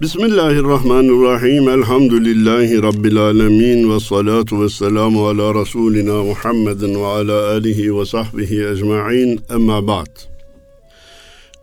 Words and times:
Bismillahirrahmanirrahim. 0.00 1.68
Elhamdülillahi 1.68 2.82
Rabbil 2.82 3.16
alemin. 3.18 3.94
Ve 3.94 4.00
salatu 4.00 4.62
ve 4.62 4.68
selamu 4.68 5.28
ala 5.28 5.60
Resulina 5.60 6.22
Muhammedin 6.22 6.94
ve 6.94 7.06
ala 7.06 7.50
alihi 7.50 7.98
ve 7.98 8.06
sahbihi 8.06 8.66
ecma'in. 8.66 9.40
Emma 9.50 9.86
ba'd. 9.86 10.06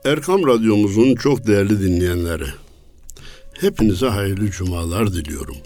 Erkam 0.05 0.47
Radyomuzun 0.47 1.15
çok 1.15 1.47
değerli 1.47 1.81
dinleyenleri. 1.81 2.45
Hepinize 3.53 4.07
hayırlı 4.07 4.51
cumalar 4.51 5.13
diliyorum. 5.13 5.57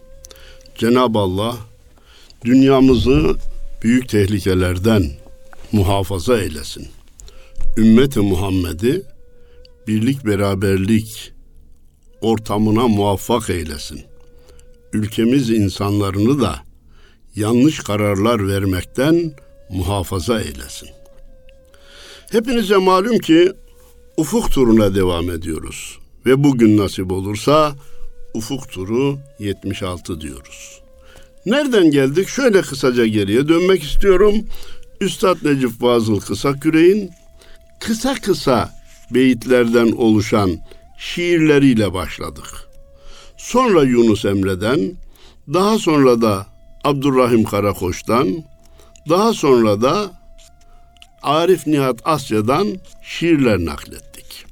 Cenab-ı 0.75 1.19
Allah 1.19 1.57
dünyamızı 2.45 3.35
büyük 3.83 4.09
tehlikelerden 4.09 5.03
muhafaza 5.71 6.39
eylesin. 6.39 6.87
Ümmeti 7.77 8.19
Muhammed'i 8.19 9.01
birlik 9.87 10.25
beraberlik 10.25 11.36
ortamına 12.21 12.87
muvaffak 12.87 13.49
eylesin. 13.49 14.01
Ülkemiz 14.93 15.49
insanlarını 15.49 16.41
da 16.41 16.59
yanlış 17.35 17.79
kararlar 17.79 18.47
vermekten 18.47 19.31
muhafaza 19.69 20.41
eylesin. 20.41 20.89
Hepinize 22.31 22.77
malum 22.77 23.19
ki 23.19 23.53
ufuk 24.17 24.51
turuna 24.51 24.95
devam 24.95 25.29
ediyoruz 25.29 25.99
ve 26.25 26.43
bugün 26.43 26.77
nasip 26.77 27.11
olursa 27.11 27.75
ufuk 28.33 28.71
turu 28.71 29.17
76 29.39 30.21
diyoruz. 30.21 30.81
Nereden 31.45 31.91
geldik? 31.91 32.27
Şöyle 32.27 32.61
kısaca 32.61 33.05
geriye 33.05 33.47
dönmek 33.47 33.83
istiyorum. 33.83 34.35
Üstad 35.01 35.37
Necip 35.43 35.79
Fazıl 35.79 36.19
Kısaküre'in 36.19 37.11
kısa 37.79 38.15
kısa 38.15 38.73
beyitlerden 39.11 39.91
oluşan 39.91 40.59
şiirleriyle 40.97 41.93
başladık. 41.93 42.67
Sonra 43.37 43.83
Yunus 43.83 44.25
Emre'den, 44.25 44.97
daha 45.53 45.79
sonra 45.79 46.21
da 46.21 46.47
Abdurrahim 46.83 47.43
Karakoç'tan, 47.43 48.43
daha 49.09 49.33
sonra 49.33 49.81
da 49.81 50.11
Arif 51.21 51.67
Nihat 51.67 51.99
Asya'dan 52.05 52.67
şiirler 53.03 53.57
naklettik. 53.65 54.45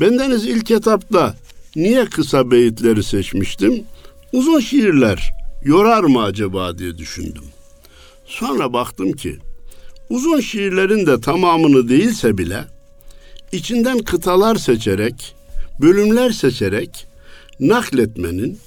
Bendeniz 0.00 0.46
ilk 0.46 0.70
etapta 0.70 1.34
niye 1.76 2.04
kısa 2.04 2.50
beyitleri 2.50 3.02
seçmiştim? 3.02 3.84
Uzun 4.32 4.60
şiirler 4.60 5.32
yorar 5.64 6.04
mı 6.04 6.22
acaba 6.22 6.78
diye 6.78 6.98
düşündüm. 6.98 7.44
Sonra 8.26 8.72
baktım 8.72 9.12
ki 9.12 9.38
uzun 10.10 10.40
şiirlerin 10.40 11.06
de 11.06 11.20
tamamını 11.20 11.88
değilse 11.88 12.38
bile 12.38 12.64
içinden 13.52 13.98
kıtalar 13.98 14.56
seçerek 14.56 15.34
bölümler 15.82 16.30
seçerek 16.30 17.06
nakletmenin, 17.60 18.58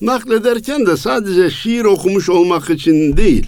naklederken 0.00 0.86
de 0.86 0.96
sadece 0.96 1.50
şiir 1.50 1.84
okumuş 1.84 2.28
olmak 2.28 2.70
için 2.70 3.16
değil, 3.16 3.46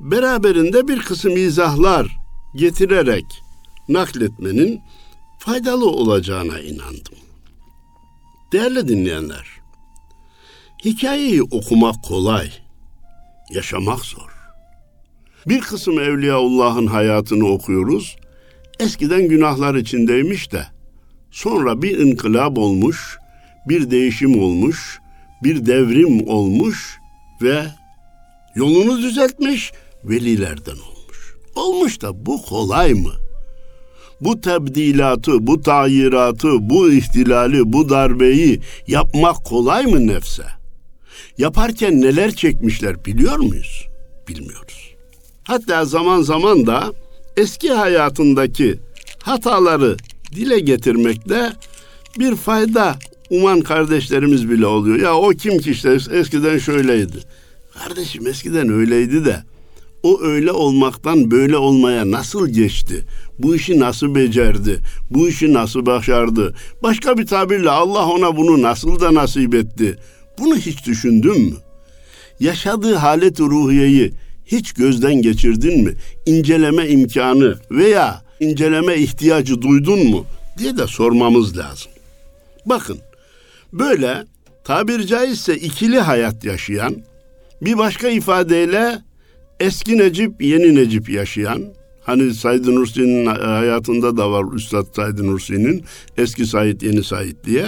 beraberinde 0.00 0.88
bir 0.88 0.98
kısım 0.98 1.36
izahlar 1.36 2.16
getirerek 2.56 3.24
nakletmenin 3.88 4.80
faydalı 5.38 5.86
olacağına 5.86 6.60
inandım. 6.60 7.14
Değerli 8.52 8.88
dinleyenler, 8.88 9.46
hikayeyi 10.84 11.42
okumak 11.42 12.04
kolay, 12.04 12.50
yaşamak 13.50 14.04
zor. 14.04 14.38
Bir 15.46 15.60
kısım 15.60 15.98
Evliyaullah'ın 15.98 16.86
hayatını 16.86 17.46
okuyoruz, 17.46 18.16
eskiden 18.80 19.28
günahlar 19.28 19.74
içindeymiş 19.74 20.52
de, 20.52 20.66
Sonra 21.38 21.82
bir 21.82 21.98
inkılap 21.98 22.58
olmuş, 22.58 23.18
bir 23.68 23.90
değişim 23.90 24.42
olmuş, 24.42 25.00
bir 25.42 25.66
devrim 25.66 26.28
olmuş 26.28 26.98
ve 27.42 27.64
yolunu 28.54 29.02
düzeltmiş, 29.02 29.72
velilerden 30.04 30.72
olmuş. 30.72 31.34
Olmuş 31.54 32.02
da 32.02 32.26
bu 32.26 32.42
kolay 32.42 32.94
mı? 32.94 33.12
Bu 34.20 34.40
tebdilatı, 34.40 35.46
bu 35.46 35.60
tayiratı, 35.60 36.70
bu 36.70 36.92
ihtilali, 36.92 37.72
bu 37.72 37.88
darbeyi 37.88 38.60
yapmak 38.86 39.44
kolay 39.44 39.86
mı 39.86 40.06
nefse? 40.06 40.44
Yaparken 41.38 42.00
neler 42.00 42.30
çekmişler 42.34 43.04
biliyor 43.04 43.36
muyuz? 43.36 43.86
Bilmiyoruz. 44.28 44.94
Hatta 45.42 45.84
zaman 45.84 46.22
zaman 46.22 46.66
da 46.66 46.92
eski 47.36 47.72
hayatındaki 47.72 48.78
hataları 49.22 49.96
dile 50.34 50.60
getirmekte 50.60 51.52
bir 52.18 52.36
fayda 52.36 52.96
uman 53.30 53.60
kardeşlerimiz 53.60 54.50
bile 54.50 54.66
oluyor. 54.66 54.98
Ya 55.00 55.16
o 55.16 55.28
kim 55.28 55.58
ki 55.58 55.70
işte 55.70 55.98
eskiden 56.12 56.58
şöyleydi. 56.58 57.18
Kardeşim 57.74 58.26
eskiden 58.26 58.68
öyleydi 58.72 59.24
de 59.24 59.42
o 60.02 60.22
öyle 60.22 60.52
olmaktan 60.52 61.30
böyle 61.30 61.56
olmaya 61.56 62.10
nasıl 62.10 62.48
geçti? 62.48 63.04
Bu 63.38 63.56
işi 63.56 63.78
nasıl 63.78 64.14
becerdi? 64.14 64.78
Bu 65.10 65.28
işi 65.28 65.52
nasıl 65.52 65.86
başardı? 65.86 66.54
Başka 66.82 67.18
bir 67.18 67.26
tabirle 67.26 67.70
Allah 67.70 68.06
ona 68.06 68.36
bunu 68.36 68.62
nasıl 68.62 69.00
da 69.00 69.14
nasip 69.14 69.54
etti? 69.54 69.96
Bunu 70.38 70.56
hiç 70.56 70.86
düşündün 70.86 71.40
mü? 71.40 71.56
Yaşadığı 72.40 72.94
halet 72.94 73.40
ruhiyeyi 73.40 74.12
hiç 74.46 74.72
gözden 74.72 75.22
geçirdin 75.22 75.84
mi? 75.84 75.94
İnceleme 76.26 76.88
imkanı 76.88 77.58
veya 77.70 78.27
inceleme 78.40 78.96
ihtiyacı 78.96 79.62
duydun 79.62 80.06
mu 80.06 80.26
diye 80.58 80.76
de 80.76 80.86
sormamız 80.86 81.58
lazım. 81.58 81.90
Bakın 82.66 82.98
böyle 83.72 84.24
tabir 84.64 85.06
caizse 85.06 85.56
ikili 85.56 85.98
hayat 85.98 86.44
yaşayan 86.44 86.96
bir 87.62 87.78
başka 87.78 88.08
ifadeyle 88.08 88.98
eski 89.60 89.98
Necip 89.98 90.42
yeni 90.42 90.74
Necip 90.74 91.10
yaşayan 91.10 91.64
hani 92.04 92.34
Said 92.34 92.66
Nursi'nin 92.66 93.26
hayatında 93.26 94.16
da 94.16 94.30
var 94.30 94.54
Üstad 94.54 94.86
Said 94.96 95.18
Nursi'nin 95.18 95.84
eski 96.16 96.46
Said 96.46 96.80
yeni 96.80 97.04
Said 97.04 97.36
diye 97.46 97.66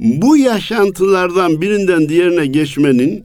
bu 0.00 0.36
yaşantılardan 0.36 1.60
birinden 1.60 2.08
diğerine 2.08 2.46
geçmenin 2.46 3.24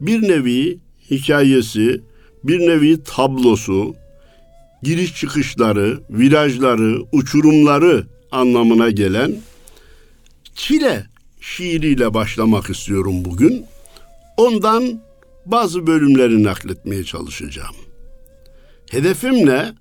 bir 0.00 0.22
nevi 0.22 0.78
hikayesi, 1.10 2.00
bir 2.44 2.60
nevi 2.60 3.02
tablosu, 3.04 3.94
giriş 4.82 5.16
çıkışları, 5.16 6.00
virajları, 6.10 7.02
uçurumları 7.12 8.06
anlamına 8.30 8.90
gelen 8.90 9.36
Çile 10.54 11.06
şiiriyle 11.40 12.14
başlamak 12.14 12.70
istiyorum 12.70 13.24
bugün. 13.24 13.64
Ondan 14.36 15.00
bazı 15.46 15.86
bölümleri 15.86 16.42
nakletmeye 16.42 17.04
çalışacağım. 17.04 17.74
Hedefim 18.90 19.46
ne? 19.46 19.72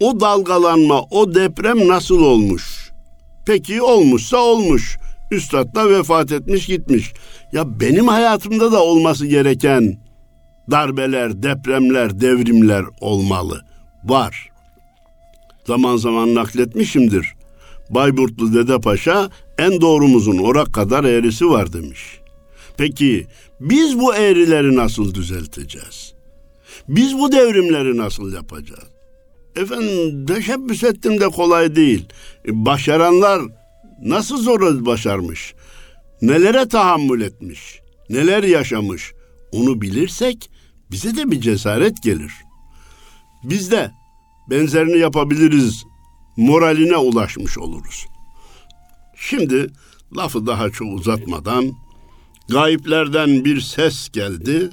O 0.00 0.20
dalgalanma, 0.20 1.02
o 1.02 1.34
deprem 1.34 1.88
nasıl 1.88 2.22
olmuş? 2.22 2.90
Peki 3.46 3.82
olmuşsa 3.82 4.36
olmuş. 4.36 4.96
Üstad 5.30 5.74
da 5.74 5.90
vefat 5.90 6.32
etmiş 6.32 6.66
gitmiş. 6.66 7.12
Ya 7.52 7.80
benim 7.80 8.08
hayatımda 8.08 8.72
da 8.72 8.82
olması 8.82 9.26
gereken 9.26 9.98
darbeler, 10.70 11.42
depremler, 11.42 12.20
devrimler 12.20 12.84
olmalı 13.00 13.71
var. 14.04 14.52
Zaman 15.66 15.96
zaman 15.96 16.34
nakletmişimdir. 16.34 17.34
Bayburtlu 17.90 18.54
Dede 18.54 18.80
Paşa 18.80 19.30
en 19.58 19.80
doğrumuzun 19.80 20.38
orak 20.38 20.72
kadar 20.72 21.04
eğrisi 21.04 21.50
var 21.50 21.72
demiş. 21.72 22.20
Peki 22.76 23.26
biz 23.60 24.00
bu 24.00 24.14
eğrileri 24.14 24.76
nasıl 24.76 25.14
düzelteceğiz? 25.14 26.14
Biz 26.88 27.18
bu 27.18 27.32
devrimleri 27.32 27.96
nasıl 27.96 28.32
yapacağız? 28.32 28.88
Efendim 29.56 30.26
teşebbüs 30.26 30.84
ettim 30.84 31.20
de 31.20 31.28
kolay 31.28 31.76
değil. 31.76 32.06
E, 32.48 32.64
başaranlar 32.64 33.42
nasıl 34.02 34.42
zor 34.42 34.86
başarmış? 34.86 35.54
Nelere 36.22 36.68
tahammül 36.68 37.20
etmiş? 37.20 37.80
Neler 38.10 38.42
yaşamış? 38.42 39.12
Onu 39.52 39.80
bilirsek 39.80 40.50
bize 40.90 41.16
de 41.16 41.30
bir 41.30 41.40
cesaret 41.40 42.02
gelir.'' 42.02 42.41
Biz 43.44 43.70
de 43.70 43.90
benzerini 44.50 44.98
yapabiliriz 44.98 45.84
moraline 46.36 46.96
ulaşmış 46.96 47.58
oluruz. 47.58 48.06
Şimdi 49.16 49.66
lafı 50.16 50.46
daha 50.46 50.70
çok 50.70 50.98
uzatmadan 50.98 51.72
gayiplerden 52.48 53.44
bir 53.44 53.60
ses 53.60 54.08
geldi. 54.08 54.70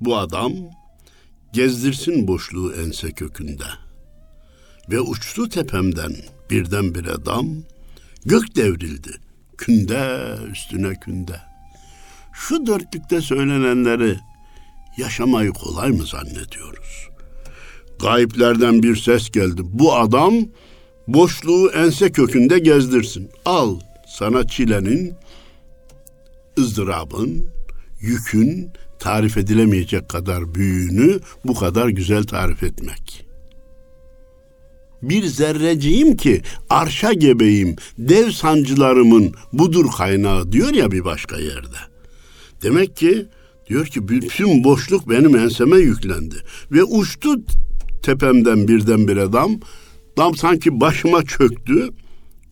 Bu 0.00 0.16
adam 0.16 0.52
gezdirsin 1.52 2.28
boşluğu 2.28 2.74
ense 2.74 3.12
kökünde. 3.12 3.66
Ve 4.90 5.00
uçtu 5.00 5.48
tepemden 5.48 6.12
birdenbire 6.50 7.26
dam, 7.26 7.46
gök 8.24 8.56
devrildi 8.56 9.20
künde 9.58 10.34
üstüne 10.52 10.94
künde. 10.94 11.40
Şu 12.32 12.66
dörtlükte 12.66 13.20
söylenenleri 13.20 14.18
yaşamayı 14.96 15.50
kolay 15.50 15.90
mı 15.90 16.06
zannediyoruz? 16.06 17.13
Gayiplerden 18.00 18.82
bir 18.82 18.96
ses 18.96 19.30
geldi. 19.30 19.62
Bu 19.64 19.94
adam 19.94 20.34
boşluğu 21.08 21.70
ense 21.70 22.12
kökünde 22.12 22.58
gezdirsin. 22.58 23.30
Al 23.44 23.80
sana 24.18 24.46
çilenin, 24.46 25.14
ızdırabın, 26.58 27.44
yükün 28.00 28.70
tarif 28.98 29.36
edilemeyecek 29.36 30.08
kadar 30.08 30.54
büyüğünü 30.54 31.20
bu 31.44 31.54
kadar 31.54 31.88
güzel 31.88 32.24
tarif 32.24 32.62
etmek. 32.62 33.26
Bir 35.02 35.24
zerreciyim 35.24 36.16
ki 36.16 36.42
arşa 36.70 37.12
gebeyim, 37.12 37.76
dev 37.98 38.30
sancılarımın 38.30 39.34
budur 39.52 39.86
kaynağı 39.96 40.52
diyor 40.52 40.74
ya 40.74 40.90
bir 40.90 41.04
başka 41.04 41.38
yerde. 41.38 41.76
Demek 42.62 42.96
ki 42.96 43.26
diyor 43.68 43.86
ki 43.86 44.08
bütün 44.08 44.64
boşluk 44.64 45.10
benim 45.10 45.36
enseme 45.36 45.76
yüklendi 45.76 46.36
ve 46.72 46.84
uçtu 46.84 47.42
tepemden 48.04 48.68
birdenbire 48.68 49.32
dam. 49.32 49.60
Dam 50.16 50.36
sanki 50.36 50.80
başıma 50.80 51.24
çöktü. 51.24 51.88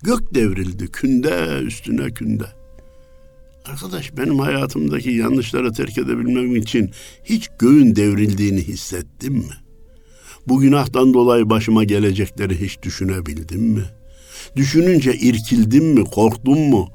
Gök 0.02 0.34
devrildi 0.34 0.86
künde 0.86 1.60
üstüne 1.62 2.10
künde. 2.10 2.44
Arkadaş 3.64 4.16
benim 4.16 4.38
hayatımdaki 4.38 5.10
yanlışları 5.10 5.72
terk 5.72 5.98
edebilmem 5.98 6.56
için 6.56 6.90
hiç 7.24 7.48
göğün 7.58 7.96
devrildiğini 7.96 8.60
hissettim 8.60 9.34
mi? 9.34 9.54
Bu 10.48 10.60
günahtan 10.60 11.14
dolayı 11.14 11.50
başıma 11.50 11.84
gelecekleri 11.84 12.60
hiç 12.60 12.82
düşünebildim 12.82 13.62
mi? 13.62 13.84
Düşününce 14.56 15.14
irkildim 15.14 15.84
mi, 15.84 16.04
korktum 16.04 16.58
mu? 16.58 16.88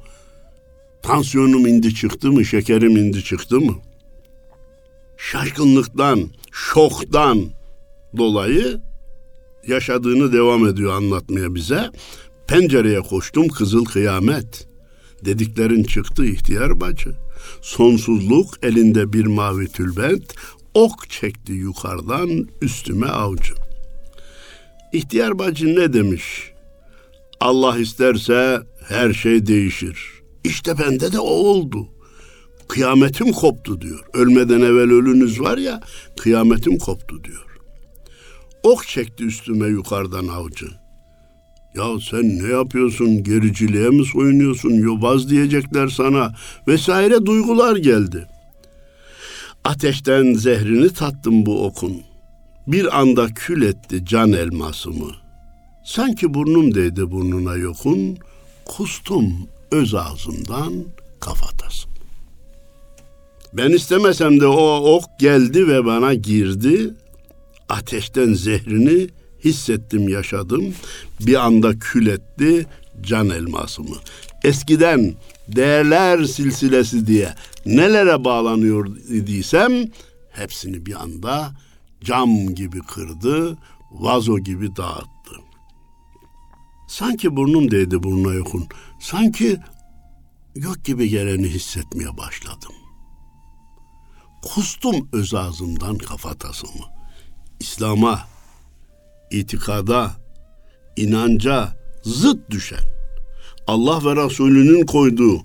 Tansiyonum 1.01 1.67
indi 1.67 1.95
çıktı 1.95 2.31
mı, 2.31 2.45
şekerim 2.45 2.97
indi 2.97 3.23
çıktı 3.23 3.59
mı? 3.59 3.75
Şaşkınlıktan, 5.17 6.29
şoktan 6.51 7.56
dolayı 8.17 8.81
yaşadığını 9.67 10.33
devam 10.33 10.67
ediyor 10.67 10.93
anlatmaya 10.93 11.55
bize. 11.55 11.91
Pencereye 12.47 12.99
koştum 13.01 13.47
kızıl 13.47 13.85
kıyamet. 13.85 14.67
Dediklerin 15.25 15.83
çıktı 15.83 16.25
ihtiyar 16.25 16.81
bacı. 16.81 17.09
Sonsuzluk 17.61 18.53
elinde 18.63 19.13
bir 19.13 19.25
mavi 19.25 19.67
tülbent, 19.67 20.33
ok 20.73 21.09
çekti 21.09 21.53
yukarıdan 21.53 22.47
üstüme 22.61 23.07
avcı. 23.07 23.53
İhtiyar 24.93 25.39
bacı 25.39 25.75
ne 25.75 25.93
demiş? 25.93 26.51
Allah 27.39 27.77
isterse 27.77 28.61
her 28.87 29.13
şey 29.13 29.47
değişir. 29.47 29.97
İşte 30.43 30.77
bende 30.79 31.11
de 31.11 31.19
o 31.19 31.29
oldu. 31.29 31.87
Kıyametim 32.67 33.31
koptu 33.31 33.81
diyor. 33.81 34.05
Ölmeden 34.13 34.61
evvel 34.61 34.91
ölünüz 34.91 35.41
var 35.41 35.57
ya, 35.57 35.81
kıyametim 36.17 36.77
koptu 36.77 37.23
diyor. 37.23 37.46
Ok 38.67 38.87
çekti 38.87 39.23
üstüme 39.23 39.67
yukarıdan 39.67 40.27
avcı. 40.27 40.65
Ya 41.75 41.83
sen 42.09 42.39
ne 42.39 42.47
yapıyorsun? 42.47 43.23
Gericiliğe 43.23 43.89
mi 43.89 44.05
soyunuyorsun? 44.05 44.69
Yobaz 44.69 45.29
diyecekler 45.29 45.87
sana. 45.87 46.35
Vesaire 46.67 47.25
duygular 47.25 47.75
geldi. 47.75 48.27
Ateşten 49.63 50.33
zehrini 50.33 50.93
tattım 50.93 51.45
bu 51.45 51.65
okun. 51.65 52.01
Bir 52.67 52.99
anda 52.99 53.27
kül 53.27 53.61
etti 53.61 54.05
can 54.05 54.31
elmasımı. 54.31 55.11
Sanki 55.85 56.33
burnum 56.33 56.75
değdi 56.75 57.11
burnuna 57.11 57.55
yokun. 57.55 58.17
Kustum 58.65 59.47
öz 59.71 59.95
ağzımdan 59.95 60.73
kafatasım. 61.19 61.91
Ben 63.53 63.69
istemesem 63.69 64.39
de 64.39 64.47
o 64.47 64.95
ok 64.95 65.19
geldi 65.19 65.67
ve 65.67 65.85
bana 65.85 66.13
girdi 66.13 66.93
ateşten 67.69 68.33
zehrini 68.33 69.09
hissettim 69.43 70.09
yaşadım. 70.09 70.73
Bir 71.19 71.45
anda 71.45 71.79
kül 71.79 72.07
etti 72.07 72.65
can 73.01 73.29
elmasımı. 73.29 73.95
Eskiden 74.43 75.15
değerler 75.47 76.23
silsilesi 76.23 77.07
diye 77.07 77.33
nelere 77.65 78.23
bağlanıyor 78.23 78.97
idiysem 78.97 79.91
hepsini 80.31 80.85
bir 80.85 81.01
anda 81.01 81.51
cam 82.03 82.55
gibi 82.55 82.79
kırdı, 82.79 83.57
vazo 83.91 84.39
gibi 84.39 84.75
dağıttı. 84.75 85.35
Sanki 86.87 87.35
burnum 87.35 87.71
değdi 87.71 88.03
burnuna 88.03 88.33
yokun. 88.33 88.67
Sanki 88.99 89.57
gök 90.55 90.85
gibi 90.85 91.09
geleni 91.09 91.47
hissetmeye 91.47 92.17
başladım. 92.17 92.71
Kustum 94.41 95.09
öz 95.13 95.33
ağzımdan 95.33 95.97
kafatasımı. 95.97 96.96
İslam'a, 97.59 98.19
itikada, 99.31 100.11
inanca 100.95 101.69
zıt 102.03 102.49
düşen, 102.49 102.83
Allah 103.67 104.05
ve 104.05 104.25
Resulünün 104.25 104.85
koyduğu 104.85 105.41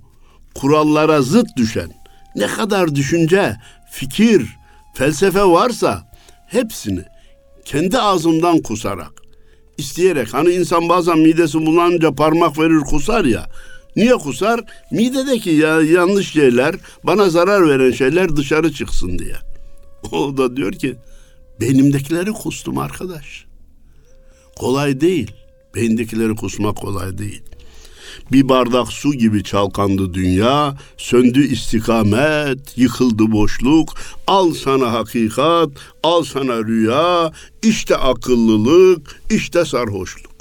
kurallara 0.54 1.22
zıt 1.22 1.46
düşen 1.56 1.90
ne 2.36 2.46
kadar 2.46 2.94
düşünce, 2.94 3.56
fikir, 3.90 4.46
felsefe 4.94 5.44
varsa 5.44 6.12
hepsini 6.46 7.04
kendi 7.64 7.98
ağzımdan 7.98 8.58
kusarak, 8.58 9.12
isteyerek 9.78 10.34
hani 10.34 10.50
insan 10.50 10.88
bazen 10.88 11.18
midesi 11.18 11.66
bulanınca 11.66 12.12
parmak 12.12 12.58
verir 12.58 12.80
kusar 12.80 13.24
ya. 13.24 13.46
Niye 13.96 14.14
kusar? 14.14 14.60
Midedeki 14.90 15.50
ya, 15.50 15.82
yanlış 15.82 16.32
şeyler, 16.32 16.74
bana 17.04 17.30
zarar 17.30 17.68
veren 17.68 17.90
şeyler 17.90 18.36
dışarı 18.36 18.72
çıksın 18.72 19.18
diye. 19.18 19.36
O 20.12 20.36
da 20.36 20.56
diyor 20.56 20.72
ki 20.72 20.96
Beynimdekileri 21.62 22.32
kustum 22.32 22.78
arkadaş. 22.78 23.44
Kolay 24.56 25.00
değil. 25.00 25.30
Beyindekileri 25.74 26.36
kusmak 26.36 26.76
kolay 26.76 27.18
değil. 27.18 27.42
Bir 28.32 28.48
bardak 28.48 28.88
su 28.88 29.12
gibi 29.14 29.44
çalkandı 29.44 30.14
dünya, 30.14 30.76
söndü 30.96 31.46
istikamet, 31.46 32.78
yıkıldı 32.78 33.32
boşluk. 33.32 33.94
Al 34.26 34.52
sana 34.52 34.92
hakikat, 34.92 35.68
al 36.02 36.22
sana 36.22 36.58
rüya, 36.64 37.32
işte 37.62 37.96
akıllılık, 37.96 39.20
işte 39.30 39.64
sarhoşluk. 39.64 40.31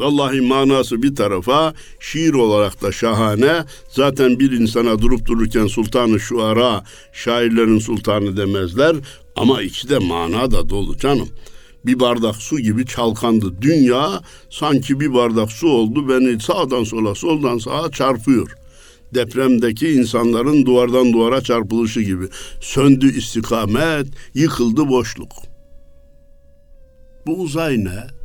Vallahi 0.00 0.40
manası 0.40 1.02
bir 1.02 1.14
tarafa 1.14 1.74
şiir 2.00 2.32
olarak 2.34 2.82
da 2.82 2.92
şahane. 2.92 3.64
Zaten 3.88 4.40
bir 4.40 4.52
insana 4.52 4.98
durup 4.98 5.26
dururken 5.26 5.66
sultanı 5.66 6.20
şu 6.20 6.42
ara 6.42 6.84
şairlerin 7.12 7.78
sultanı 7.78 8.36
demezler. 8.36 8.96
Ama 9.36 9.62
içi 9.62 9.88
de 9.88 9.98
mana 9.98 10.50
da 10.50 10.68
dolu 10.68 10.98
canım. 10.98 11.28
Bir 11.86 12.00
bardak 12.00 12.36
su 12.36 12.58
gibi 12.58 12.86
çalkandı. 12.86 13.62
Dünya 13.62 14.22
sanki 14.50 15.00
bir 15.00 15.14
bardak 15.14 15.52
su 15.52 15.68
oldu. 15.68 16.08
Beni 16.08 16.40
sağdan 16.40 16.84
sola 16.84 17.14
soldan 17.14 17.58
sağa 17.58 17.90
çarpıyor 17.90 18.56
depremdeki 19.14 19.88
insanların 19.88 20.66
duvardan 20.66 21.12
duvara 21.12 21.40
çarpılışı 21.40 22.00
gibi. 22.00 22.28
Söndü 22.60 23.18
istikamet, 23.18 24.06
yıkıldı 24.34 24.88
boşluk. 24.88 25.32
Bu 27.26 27.40
uzay 27.40 27.84
ne? 27.84 28.19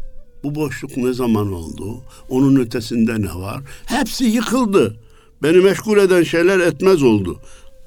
Bu 0.46 0.56
boşluk 0.56 0.98
ne 0.98 1.14
zaman 1.14 1.54
oldu? 1.54 1.98
Onun 2.30 2.56
ötesinde 2.56 3.22
ne 3.22 3.36
var? 3.36 3.62
Hepsi 3.86 4.24
yıkıldı. 4.24 5.00
Beni 5.44 5.58
meşgul 5.58 5.98
eden 5.98 6.24
şeyler 6.24 6.60
etmez 6.60 7.04
oldu. 7.04 7.40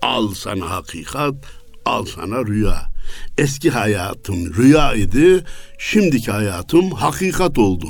Al 0.02 0.34
sana 0.34 0.70
hakikat, 0.70 1.34
al 1.84 2.04
sana 2.04 2.46
rüya. 2.46 2.82
Eski 3.38 3.70
hayatım 3.70 4.54
rüya 4.54 4.94
idi, 4.94 5.44
şimdiki 5.78 6.30
hayatım 6.30 6.90
hakikat 6.90 7.58
oldu. 7.58 7.86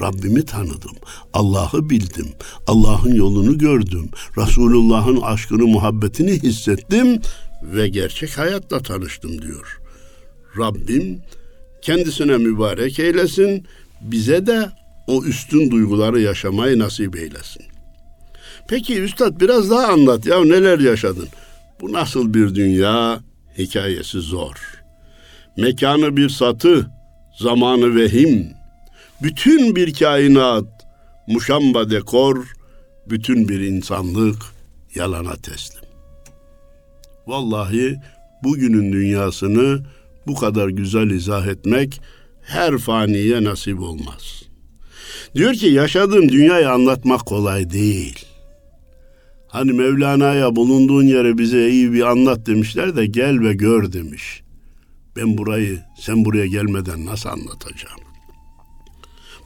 Rabbimi 0.00 0.44
tanıdım, 0.44 0.96
Allah'ı 1.32 1.90
bildim, 1.90 2.28
Allah'ın 2.66 3.14
yolunu 3.14 3.58
gördüm, 3.58 4.10
Resulullah'ın 4.38 5.20
aşkını, 5.20 5.66
muhabbetini 5.66 6.42
hissettim 6.42 7.20
ve 7.62 7.88
gerçek 7.88 8.38
hayatla 8.38 8.80
tanıştım 8.80 9.42
diyor. 9.42 9.80
Rabbim 10.58 11.22
kendisine 11.82 12.36
mübarek 12.36 12.98
eylesin, 12.98 13.66
bize 14.00 14.46
de 14.46 14.70
o 15.06 15.24
üstün 15.24 15.70
duyguları 15.70 16.20
yaşamayı 16.20 16.78
nasip 16.78 17.16
eylesin. 17.16 17.62
Peki 18.68 19.02
üstad 19.02 19.40
biraz 19.40 19.70
daha 19.70 19.86
anlat 19.86 20.26
ya 20.26 20.44
neler 20.44 20.78
yaşadın? 20.78 21.28
Bu 21.80 21.92
nasıl 21.92 22.34
bir 22.34 22.54
dünya? 22.54 23.20
Hikayesi 23.58 24.20
zor. 24.20 24.54
Mekanı 25.56 26.16
bir 26.16 26.28
satı, 26.28 26.90
zamanı 27.38 27.96
vehim. 27.96 28.46
Bütün 29.22 29.76
bir 29.76 29.94
kainat, 29.94 30.64
muşamba 31.26 31.90
dekor, 31.90 32.46
bütün 33.10 33.48
bir 33.48 33.60
insanlık 33.60 34.42
yalana 34.94 35.36
teslim. 35.36 35.84
Vallahi 37.26 37.96
bugünün 38.44 38.92
dünyasını 38.92 39.82
bu 40.26 40.34
kadar 40.34 40.68
güzel 40.68 41.10
izah 41.10 41.46
etmek 41.46 42.00
her 42.48 42.78
faniye 42.78 43.44
nasip 43.44 43.80
olmaz. 43.80 44.42
Diyor 45.34 45.54
ki 45.54 45.66
yaşadığın 45.66 46.28
dünyayı 46.28 46.70
anlatmak 46.70 47.26
kolay 47.26 47.70
değil. 47.70 48.24
Hani 49.48 49.72
Mevlana'ya 49.72 50.56
bulunduğun 50.56 51.02
yere 51.02 51.38
bize 51.38 51.70
iyi 51.70 51.92
bir 51.92 52.02
anlat 52.02 52.46
demişler 52.46 52.96
de 52.96 53.06
gel 53.06 53.40
ve 53.40 53.54
gör 53.54 53.92
demiş. 53.92 54.42
Ben 55.16 55.38
burayı 55.38 55.80
sen 56.00 56.24
buraya 56.24 56.46
gelmeden 56.46 57.06
nasıl 57.06 57.28
anlatacağım? 57.28 58.00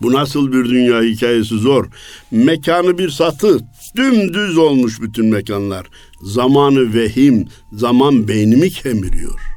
Bu 0.03 0.13
nasıl 0.13 0.53
bir 0.53 0.65
dünya 0.65 1.03
hikayesi 1.03 1.59
zor. 1.59 1.87
Mekanı 2.31 2.99
bir 2.99 3.09
satı, 3.09 3.61
dümdüz 3.97 4.59
olmuş 4.59 5.01
bütün 5.01 5.27
mekanlar. 5.27 5.87
Zamanı 6.23 6.95
vehim, 6.95 7.49
zaman 7.73 8.29
beynimi 8.29 8.71
kemiriyor. 8.71 9.52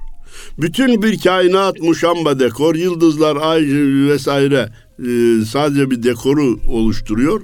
Bütün 0.57 1.01
bir 1.01 1.19
kainat 1.19 1.79
muşamba 1.79 2.39
dekor, 2.39 2.75
yıldızlar, 2.75 3.35
ay 3.35 3.65
vesaire 4.09 4.69
e, 4.99 5.45
sadece 5.45 5.91
bir 5.91 6.03
dekoru 6.03 6.59
oluşturuyor. 6.67 7.41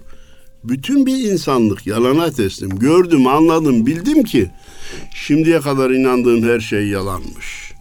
Bütün 0.64 1.06
bir 1.06 1.32
insanlık 1.32 1.88
yalana 1.88 2.32
teslim. 2.32 2.70
Gördüm, 2.70 3.28
anladım, 3.28 3.86
bildim 3.86 4.24
ki 4.24 4.50
şimdiye 5.16 5.60
kadar 5.60 5.90
inandığım 5.90 6.44
her 6.44 6.60
şey 6.60 6.88
yalanmış. 6.88 7.72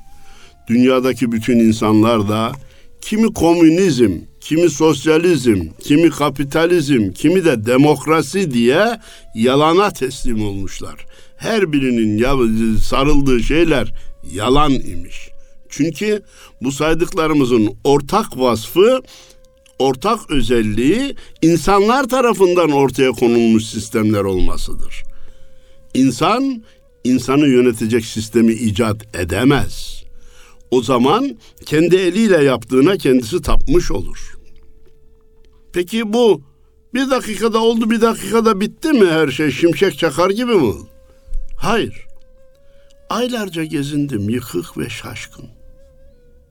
Dünyadaki 0.68 1.32
bütün 1.32 1.58
insanlar 1.58 2.28
da 2.28 2.52
kimi 3.00 3.34
komünizm, 3.34 4.12
kimi 4.40 4.70
sosyalizm, 4.70 5.60
kimi 5.80 6.10
kapitalizm, 6.10 7.12
kimi 7.12 7.44
de 7.44 7.66
demokrasi 7.66 8.54
diye 8.54 9.00
yalana 9.34 9.90
teslim 9.90 10.44
olmuşlar. 10.44 11.06
Her 11.36 11.72
birinin 11.72 12.76
sarıldığı 12.76 13.42
şeyler 13.42 13.94
yalan 14.32 14.72
imiş. 14.72 15.30
Çünkü 15.68 16.22
bu 16.62 16.72
saydıklarımızın 16.72 17.70
ortak 17.84 18.38
vasfı, 18.38 19.02
ortak 19.78 20.30
özelliği 20.30 21.14
insanlar 21.42 22.08
tarafından 22.08 22.70
ortaya 22.70 23.10
konulmuş 23.10 23.64
sistemler 23.64 24.24
olmasıdır. 24.24 25.02
İnsan 25.94 26.62
insanı 27.04 27.48
yönetecek 27.48 28.04
sistemi 28.04 28.52
icat 28.52 29.16
edemez. 29.16 30.04
O 30.70 30.82
zaman 30.82 31.38
kendi 31.66 31.96
eliyle 31.96 32.44
yaptığına 32.44 32.96
kendisi 32.96 33.42
tapmış 33.42 33.90
olur. 33.90 34.34
Peki 35.72 36.12
bu 36.12 36.42
bir 36.94 37.10
dakikada 37.10 37.58
oldu 37.58 37.90
bir 37.90 38.00
dakikada 38.00 38.60
bitti 38.60 38.92
mi 38.92 39.06
her 39.06 39.28
şey 39.28 39.50
şimşek 39.50 39.98
çakar 39.98 40.30
gibi 40.30 40.54
mi? 40.54 40.74
Hayır. 41.56 42.09
Aylarca 43.10 43.64
gezindim 43.64 44.28
yıkık 44.28 44.78
ve 44.78 44.88
şaşkın. 44.88 45.44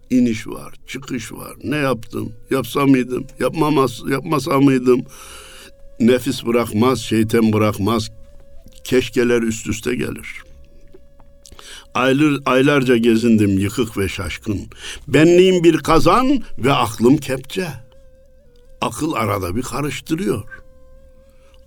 İniş 0.10 0.48
var, 0.48 0.74
çıkış 0.88 1.32
var. 1.32 1.54
Ne 1.64 1.76
yaptım? 1.76 2.34
Yapsa 2.50 2.86
mıydım? 2.86 3.28
Yapmamaz, 3.40 4.02
yapmasa 4.10 4.60
mıydım? 4.60 5.02
Nefis 6.00 6.46
bırakmaz, 6.46 7.00
şeytan 7.00 7.54
bırakmaz. 7.54 8.10
Keşkeler 8.84 9.42
üst 9.42 9.68
üste 9.68 9.96
gelir. 9.96 10.44
Aylar, 11.94 12.40
aylarca 12.46 12.98
gezindim 12.98 13.60
yıkık 13.60 13.98
ve 13.98 14.08
şaşkın. 14.08 14.60
Benliğim 15.08 15.64
bir 15.64 15.78
kazan 15.78 16.44
ve 16.58 16.74
aklım 16.74 17.18
kepçe. 17.18 17.68
Akıl 18.82 19.14
arada 19.14 19.56
bir 19.56 19.64
karıştırıyor. 19.64 20.44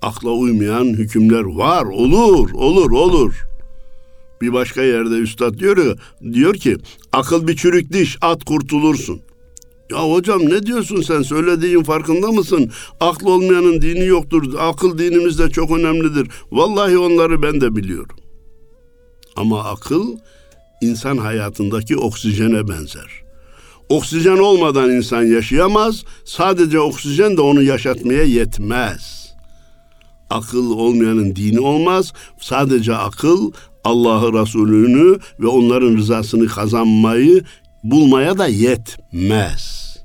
Akla 0.03 0.31
uymayan 0.31 0.85
hükümler 0.85 1.45
var, 1.45 1.85
olur, 1.85 2.51
olur, 2.51 2.91
olur. 2.91 3.52
Bir 4.43 4.53
başka 4.53 4.83
yerde 4.83 5.15
üstad 5.15 5.59
diyor, 5.59 5.97
diyor 6.33 6.55
ki 6.55 6.77
akıl 7.13 7.49
bir 7.49 7.57
çürük 7.57 7.93
diş 7.93 8.19
at 8.21 8.45
kurtulursun. 8.45 9.21
Ya 9.91 10.13
hocam 10.13 10.41
ne 10.41 10.67
diyorsun 10.67 11.01
sen 11.01 11.23
söylediğin 11.23 11.83
farkında 11.83 12.33
mısın? 12.33 12.71
Akıl 13.01 13.27
olmayanın 13.27 13.83
dini 13.83 14.07
yoktur. 14.07 14.55
Akıl 14.59 14.99
dinimizde 14.99 15.51
çok 15.51 15.71
önemlidir. 15.71 16.29
Vallahi 16.53 16.99
onları 16.99 17.43
ben 17.43 17.61
de 17.61 17.77
biliyorum. 17.77 18.17
Ama 19.37 19.65
akıl 19.65 20.17
insan 20.83 21.17
hayatındaki 21.17 21.97
oksijene 21.97 22.69
benzer. 22.69 23.23
Oksijen 23.89 24.39
olmadan 24.39 24.91
insan 24.91 25.23
yaşayamaz. 25.23 26.05
Sadece 26.25 26.81
oksijen 26.81 27.37
de 27.37 27.41
onu 27.41 27.63
yaşatmaya 27.63 28.23
yetmez. 28.23 29.35
Akıl 30.31 30.71
olmayanın 30.71 31.37
dini 31.37 31.61
olmaz. 31.61 32.13
Sadece 32.41 32.95
akıl 32.95 33.53
Allah'ı 33.85 34.33
Resulü'nü 34.33 35.19
ve 35.41 35.47
onların 35.47 35.97
rızasını 35.97 36.47
kazanmayı 36.47 37.45
bulmaya 37.85 38.39
da 38.39 38.47
yetmez. 38.47 39.97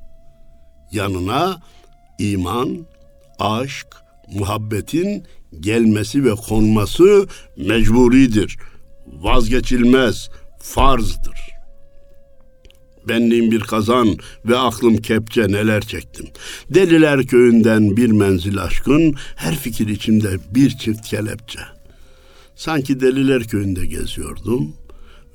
Yanına 0.92 1.62
iman, 2.20 2.78
aşk, 3.40 3.88
muhabbetin 4.34 5.24
gelmesi 5.60 6.26
ve 6.26 6.36
konması 6.36 7.28
mecburidir. 7.58 8.58
Vazgeçilmez, 9.08 10.30
farzdır. 10.60 11.38
Benliğim 13.08 13.52
bir 13.52 13.60
kazan 13.60 14.18
ve 14.46 14.58
aklım 14.58 14.98
kepçe 14.98 15.48
neler 15.48 15.82
çektim. 15.82 16.28
Deliler 16.70 17.28
köyünden 17.28 17.98
bir 17.98 18.12
menzil 18.12 18.64
aşkın, 18.64 19.16
her 19.36 19.56
fikir 19.56 19.88
içimde 19.88 20.38
bir 20.52 20.70
çift 20.70 21.08
kelepçe.'' 21.08 21.77
Sanki 22.58 23.00
Deliler 23.00 23.44
Köyü'nde 23.44 23.86
geziyordum 23.86 24.74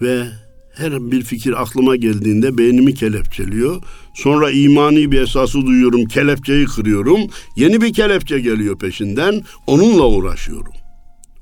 ve 0.02 0.26
her 0.74 1.12
bir 1.12 1.22
fikir 1.22 1.62
aklıma 1.62 1.96
geldiğinde 1.96 2.58
beynimi 2.58 2.94
kelepçeliyor. 2.94 3.82
Sonra 4.14 4.50
imani 4.50 5.12
bir 5.12 5.20
esası 5.20 5.66
duyuyorum, 5.66 6.04
kelepçeyi 6.04 6.66
kırıyorum. 6.66 7.20
Yeni 7.56 7.80
bir 7.80 7.92
kelepçe 7.92 8.40
geliyor 8.40 8.78
peşinden, 8.78 9.42
onunla 9.66 10.06
uğraşıyorum. 10.06 10.72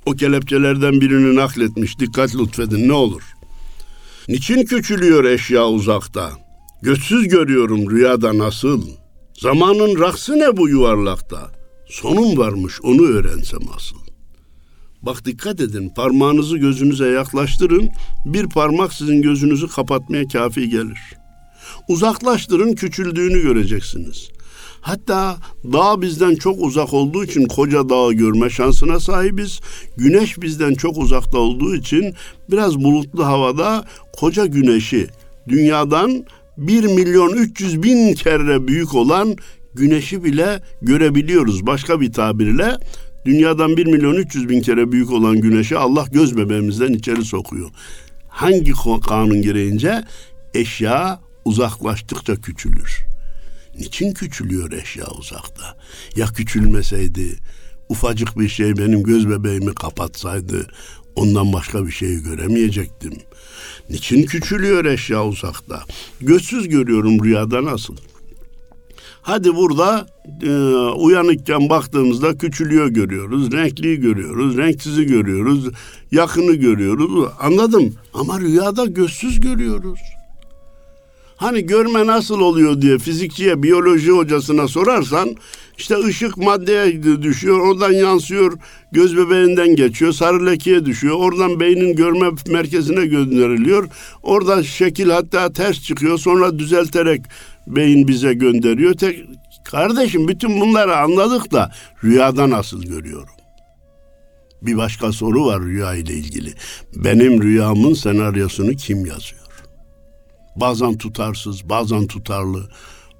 O 0.06 0.12
kelepçelerden 0.12 1.00
birini 1.00 1.36
nakletmiş, 1.36 1.98
dikkat 1.98 2.36
lütfedin 2.36 2.88
ne 2.88 2.92
olur. 2.92 3.22
Niçin 4.28 4.64
küçülüyor 4.64 5.24
eşya 5.24 5.68
uzakta? 5.68 6.30
Göçsüz 6.82 7.28
görüyorum 7.28 7.90
rüyada 7.90 8.38
nasıl? 8.38 8.86
Zamanın 9.34 10.00
raksı 10.00 10.38
ne 10.38 10.56
bu 10.56 10.68
yuvarlakta? 10.68 11.52
Sonum 11.88 12.38
varmış 12.38 12.80
onu 12.82 13.02
öğrensem 13.06 13.60
asıl. 13.76 14.09
Bak 15.02 15.24
dikkat 15.24 15.60
edin 15.60 15.88
parmağınızı 15.88 16.58
gözünüze 16.58 17.08
yaklaştırın 17.08 17.88
bir 18.24 18.48
parmak 18.48 18.92
sizin 18.92 19.22
gözünüzü 19.22 19.68
kapatmaya 19.68 20.28
kafi 20.28 20.68
gelir. 20.68 20.98
Uzaklaştırın 21.88 22.72
küçüldüğünü 22.72 23.42
göreceksiniz. 23.42 24.28
Hatta 24.80 25.36
dağ 25.72 26.02
bizden 26.02 26.34
çok 26.34 26.60
uzak 26.60 26.94
olduğu 26.94 27.24
için 27.24 27.44
koca 27.44 27.88
dağı 27.88 28.12
görme 28.12 28.50
şansına 28.50 29.00
sahibiz. 29.00 29.60
Güneş 29.96 30.40
bizden 30.40 30.74
çok 30.74 30.98
uzakta 30.98 31.38
olduğu 31.38 31.74
için 31.74 32.14
biraz 32.50 32.84
bulutlu 32.84 33.26
havada 33.26 33.84
koca 34.12 34.46
güneşi 34.46 35.06
dünyadan 35.48 36.24
1 36.56 36.84
milyon 36.84 37.36
300 37.36 37.82
bin 37.82 38.14
kere 38.14 38.68
büyük 38.68 38.94
olan 38.94 39.36
güneşi 39.74 40.24
bile 40.24 40.62
görebiliyoruz. 40.82 41.66
Başka 41.66 42.00
bir 42.00 42.12
tabirle 42.12 42.76
Dünyadan 43.24 43.76
1 43.76 43.86
milyon 43.86 44.14
300 44.14 44.48
bin 44.48 44.62
kere 44.62 44.92
büyük 44.92 45.10
olan 45.10 45.40
güneşi 45.40 45.78
Allah 45.78 46.06
göz 46.12 46.36
bebeğimizden 46.36 46.92
içeri 46.92 47.24
sokuyor. 47.24 47.70
Hangi 48.28 48.72
kanun 49.08 49.42
gereğince? 49.42 50.04
Eşya 50.54 51.20
uzaklaştıkça 51.44 52.36
küçülür. 52.36 53.00
Niçin 53.78 54.12
küçülüyor 54.12 54.72
eşya 54.72 55.06
uzakta? 55.06 55.76
Ya 56.16 56.26
küçülmeseydi, 56.26 57.38
ufacık 57.88 58.38
bir 58.38 58.48
şey 58.48 58.76
benim 58.76 59.02
göz 59.02 59.28
bebeğimi 59.28 59.74
kapatsaydı, 59.74 60.66
ondan 61.14 61.52
başka 61.52 61.86
bir 61.86 61.92
şeyi 61.92 62.22
göremeyecektim. 62.22 63.12
Niçin 63.90 64.22
küçülüyor 64.22 64.84
eşya 64.84 65.24
uzakta? 65.24 65.82
Gözsüz 66.20 66.68
görüyorum 66.68 67.24
rüyada 67.24 67.64
nasıl? 67.64 67.96
Hadi 69.22 69.56
burada 69.56 70.06
e, 70.42 70.50
uyanıkken 70.96 71.68
baktığımızda 71.68 72.38
küçülüyor 72.38 72.88
görüyoruz, 72.88 73.52
renkliyi 73.52 74.00
görüyoruz, 74.00 74.56
renksizi 74.56 75.06
görüyoruz, 75.06 75.68
yakını 76.12 76.54
görüyoruz. 76.54 77.28
Anladım 77.40 77.94
ama 78.14 78.40
rüyada 78.40 78.84
gözsüz 78.84 79.40
görüyoruz. 79.40 80.00
Hani 81.36 81.66
görme 81.66 82.06
nasıl 82.06 82.40
oluyor 82.40 82.82
diye 82.82 82.98
fizikçiye, 82.98 83.62
biyoloji 83.62 84.10
hocasına 84.10 84.68
sorarsan 84.68 85.36
işte 85.78 85.98
ışık 85.98 86.36
maddeye 86.36 87.02
düşüyor, 87.02 87.58
oradan 87.58 87.92
yansıyor, 87.92 88.52
göz 88.92 89.16
bebeğinden 89.16 89.76
geçiyor, 89.76 90.12
sarı 90.12 90.46
lekeye 90.46 90.86
düşüyor, 90.86 91.16
oradan 91.16 91.60
beynin 91.60 91.96
görme 91.96 92.30
merkezine 92.46 93.06
gönderiliyor. 93.06 93.88
Orada 94.22 94.62
şekil 94.62 95.10
hatta 95.10 95.52
ters 95.52 95.82
çıkıyor, 95.82 96.18
sonra 96.18 96.58
düzelterek 96.58 97.22
beyin 97.66 98.08
bize 98.08 98.34
gönderiyor. 98.34 98.94
Tek, 98.94 99.24
kardeşim 99.64 100.28
bütün 100.28 100.60
bunları 100.60 100.96
anladık 100.96 101.52
da 101.52 101.72
rüyada 102.04 102.50
nasıl 102.50 102.82
görüyorum? 102.82 103.34
Bir 104.62 104.76
başka 104.76 105.12
soru 105.12 105.46
var 105.46 105.62
rüya 105.62 105.94
ile 105.94 106.12
ilgili. 106.12 106.54
Benim 106.96 107.42
rüyamın 107.42 107.94
senaryosunu 107.94 108.70
kim 108.70 109.06
yazıyor? 109.06 109.40
Bazen 110.56 110.98
tutarsız, 110.98 111.68
bazen 111.68 112.06
tutarlı. 112.06 112.68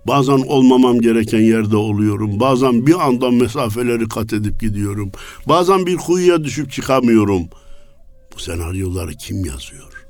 Bazen 0.06 0.38
olmamam 0.38 1.00
gereken 1.00 1.40
yerde 1.40 1.76
oluyorum. 1.76 2.40
Bazen 2.40 2.86
bir 2.86 3.06
anda 3.06 3.30
mesafeleri 3.30 4.08
kat 4.08 4.32
edip 4.32 4.60
gidiyorum. 4.60 5.12
Bazen 5.48 5.86
bir 5.86 5.96
kuyuya 5.96 6.44
düşüp 6.44 6.72
çıkamıyorum. 6.72 7.42
Bu 8.34 8.40
senaryoları 8.40 9.14
kim 9.14 9.44
yazıyor? 9.44 10.06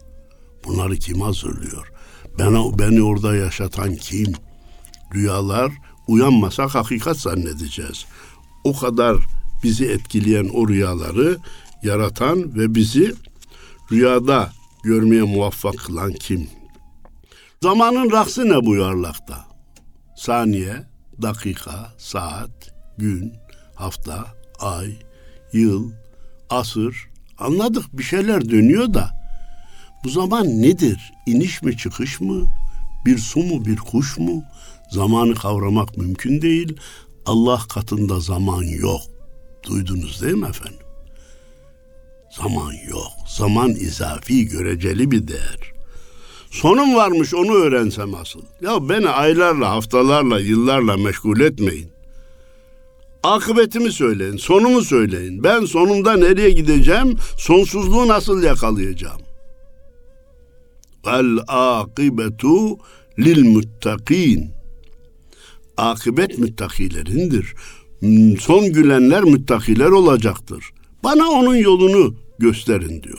Bunları 0.64 0.96
kim 0.96 1.20
hazırlıyor? 1.20 1.92
Beni, 2.38 2.78
beni 2.78 3.02
orada 3.02 3.36
yaşatan 3.36 3.96
kim? 3.96 4.32
Rüyalar 5.14 5.72
uyanmasak 6.08 6.74
hakikat 6.74 7.16
zannedeceğiz. 7.16 8.06
O 8.64 8.78
kadar 8.78 9.16
bizi 9.62 9.86
etkileyen 9.86 10.50
o 10.54 10.68
rüyaları 10.68 11.38
yaratan 11.82 12.56
ve 12.56 12.74
bizi 12.74 13.14
rüyada 13.92 14.52
görmeye 14.84 15.22
muvaffak 15.22 15.78
kılan 15.78 16.12
kim? 16.12 16.48
Zamanın 17.62 18.12
raksı 18.12 18.48
ne 18.48 18.66
bu 18.66 18.74
yuvarlakta? 18.74 19.44
Saniye, 20.16 20.76
dakika, 21.22 21.94
saat, 21.98 22.74
gün, 22.98 23.32
hafta, 23.74 24.26
ay, 24.60 24.98
yıl, 25.52 25.92
asır. 26.50 27.10
Anladık 27.38 27.98
bir 27.98 28.02
şeyler 28.02 28.50
dönüyor 28.50 28.94
da. 28.94 29.19
Bu 30.04 30.08
zaman 30.08 30.62
nedir? 30.62 31.12
İniş 31.26 31.62
mi 31.62 31.76
çıkış 31.76 32.20
mı? 32.20 32.46
Bir 33.06 33.18
su 33.18 33.40
mu 33.40 33.64
bir 33.64 33.76
kuş 33.76 34.18
mu? 34.18 34.44
Zamanı 34.90 35.34
kavramak 35.34 35.96
mümkün 35.96 36.42
değil. 36.42 36.76
Allah 37.26 37.60
katında 37.68 38.20
zaman 38.20 38.62
yok. 38.62 39.00
Duydunuz 39.66 40.22
değil 40.22 40.34
mi 40.34 40.46
efendim? 40.48 40.86
Zaman 42.36 42.72
yok. 42.90 43.12
Zaman 43.28 43.70
izafi, 43.70 44.46
göreceli 44.48 45.10
bir 45.10 45.28
değer. 45.28 45.72
Sonum 46.50 46.94
varmış 46.94 47.34
onu 47.34 47.52
öğrensem 47.52 48.14
asıl. 48.14 48.42
Ya 48.60 48.88
beni 48.88 49.08
aylarla, 49.08 49.70
haftalarla, 49.70 50.40
yıllarla 50.40 50.96
meşgul 50.96 51.40
etmeyin. 51.40 51.90
Akıbetimi 53.22 53.92
söyleyin, 53.92 54.36
sonumu 54.36 54.82
söyleyin. 54.82 55.44
Ben 55.44 55.64
sonunda 55.64 56.16
nereye 56.16 56.50
gideceğim, 56.50 57.16
sonsuzluğu 57.36 58.08
nasıl 58.08 58.42
yakalayacağım? 58.42 59.20
El 61.06 61.38
akibetu 61.48 62.78
lil 63.18 63.44
muttakin. 63.44 64.50
Akıbet 65.76 66.38
müttakilerindir. 66.38 67.54
Son 68.40 68.72
gülenler 68.72 69.22
müttakiler 69.24 69.90
olacaktır. 69.90 70.64
Bana 71.04 71.28
onun 71.28 71.54
yolunu 71.56 72.14
gösterin 72.38 73.02
diyor. 73.02 73.18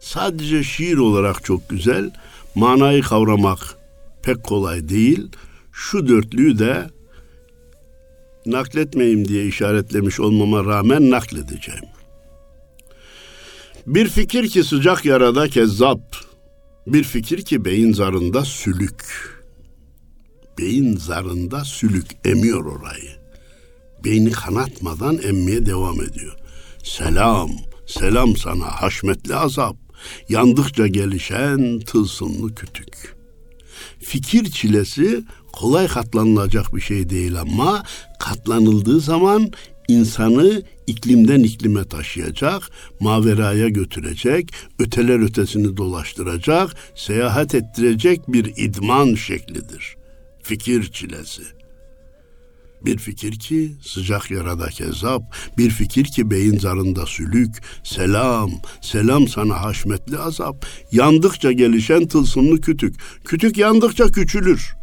Sadece 0.00 0.62
şiir 0.64 0.96
olarak 0.96 1.44
çok 1.44 1.68
güzel, 1.68 2.10
manayı 2.54 3.02
kavramak 3.02 3.78
pek 4.22 4.42
kolay 4.42 4.88
değil. 4.88 5.28
Şu 5.72 6.08
dörtlüyü 6.08 6.58
de 6.58 6.90
nakletmeyeyim 8.46 9.28
diye 9.28 9.46
işaretlemiş 9.46 10.20
olmama 10.20 10.64
rağmen 10.64 11.10
nakledeceğim. 11.10 11.84
Bir 13.88 14.08
fikir 14.08 14.48
ki 14.48 14.64
sıcak 14.64 15.04
yarada 15.04 15.48
kezzap, 15.48 16.16
bir 16.86 17.04
fikir 17.04 17.42
ki 17.42 17.64
beyin 17.64 17.92
zarında 17.92 18.44
sülük. 18.44 19.04
Beyin 20.58 20.96
zarında 20.96 21.64
sülük 21.64 22.06
emiyor 22.24 22.64
orayı. 22.64 23.10
Beyni 24.04 24.30
kanatmadan 24.30 25.18
emmeye 25.22 25.66
devam 25.66 26.02
ediyor. 26.02 26.36
Selam, 26.84 27.50
selam 27.86 28.36
sana 28.36 28.64
haşmetli 28.64 29.34
azap, 29.34 29.76
yandıkça 30.28 30.86
gelişen 30.86 31.80
tılsımlı 31.80 32.54
kütük. 32.54 33.16
Fikir 34.00 34.50
çilesi 34.50 35.24
kolay 35.52 35.88
katlanılacak 35.88 36.74
bir 36.76 36.80
şey 36.80 37.10
değil 37.10 37.40
ama 37.40 37.82
katlanıldığı 38.18 39.00
zaman 39.00 39.52
insanı 39.88 40.62
iklimden 40.88 41.42
iklime 41.42 41.84
taşıyacak, 41.84 42.62
maveraya 43.00 43.68
götürecek, 43.68 44.52
öteler 44.78 45.20
ötesini 45.20 45.76
dolaştıracak, 45.76 46.76
seyahat 46.94 47.54
ettirecek 47.54 48.20
bir 48.28 48.52
idman 48.56 49.14
şeklidir. 49.14 49.96
Fikir 50.42 50.92
çilesi. 50.92 51.42
Bir 52.84 52.98
fikir 52.98 53.38
ki 53.38 53.72
sıcak 53.82 54.30
yarada 54.30 54.66
kezap, 54.66 55.22
bir 55.58 55.70
fikir 55.70 56.04
ki 56.04 56.30
beyin 56.30 56.58
zarında 56.58 57.06
sülük, 57.06 57.62
selam, 57.84 58.50
selam 58.80 59.28
sana 59.28 59.62
haşmetli 59.62 60.18
azap, 60.18 60.66
yandıkça 60.92 61.52
gelişen 61.52 62.06
tılsımlı 62.06 62.60
kütük, 62.60 62.94
kütük 63.24 63.58
yandıkça 63.58 64.06
küçülür. 64.06 64.74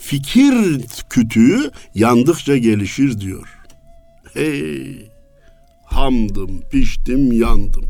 Fikir 0.00 0.80
kütüğü 1.10 1.70
yandıkça 1.94 2.56
gelişir 2.56 3.20
diyor. 3.20 3.48
Hey, 4.34 5.13
hamdım, 5.94 6.60
piştim, 6.70 7.32
yandım. 7.32 7.84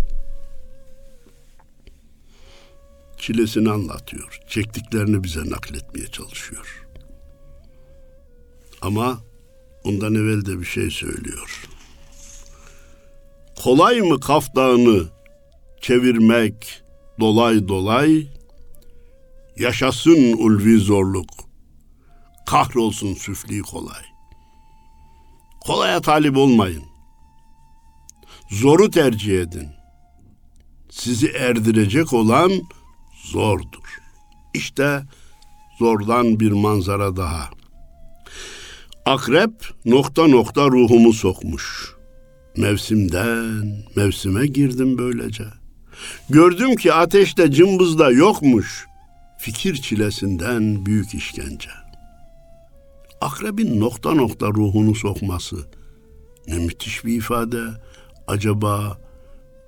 Çilesini 3.19 3.71
anlatıyor, 3.71 4.41
çektiklerini 4.49 5.25
bize 5.25 5.51
nakletmeye 5.51 6.07
çalışıyor. 6.07 6.87
Ama 8.83 9.21
Ondan 9.85 10.15
evvel 10.15 10.45
de 10.47 10.61
bir 10.61 10.65
şey 10.65 10.91
söylüyor. 10.91 11.69
Kolay 13.63 14.01
mı 14.01 14.21
Kaf 14.21 14.55
Dağı'nı 14.57 15.05
çevirmek 15.81 16.83
dolay 17.21 17.69
dolay? 17.69 18.27
Yaşasın 19.57 20.33
ulvi 20.33 20.79
zorluk. 20.79 21.29
Kahrolsun 22.47 23.15
süfli 23.15 23.61
kolay. 23.61 24.03
Kolaya 25.61 26.01
talip 26.01 26.37
olmayın. 26.37 26.85
Zoru 28.51 28.91
tercih 28.91 29.41
edin. 29.41 29.69
Sizi 30.91 31.29
erdirecek 31.29 32.13
olan 32.13 32.53
zordur. 33.25 33.99
İşte 34.55 35.03
zordan 35.79 36.41
bir 36.41 36.53
manzara 36.53 37.17
daha. 37.17 37.51
Akrep 39.07 39.51
nokta 39.85 40.27
nokta 40.27 40.67
ruhumu 40.67 41.13
sokmuş. 41.13 41.95
Mevsimden 42.57 43.85
mevsime 43.97 44.47
girdim 44.47 44.99
böylece. 44.99 45.45
Gördüm 46.31 46.77
ki 46.77 46.93
ateşte 46.93 47.51
cımbızda 47.51 48.11
yokmuş. 48.11 48.87
Fikir 49.39 49.77
çilesinden 49.77 50.87
büyük 50.87 51.15
işkence. 51.15 51.71
Akrebin 53.21 53.81
nokta 53.81 54.15
nokta 54.15 54.47
ruhunu 54.47 54.95
sokması 54.95 55.57
ne 56.47 56.59
müthiş 56.59 57.05
bir 57.05 57.17
ifade. 57.17 57.63
Acaba 58.27 58.99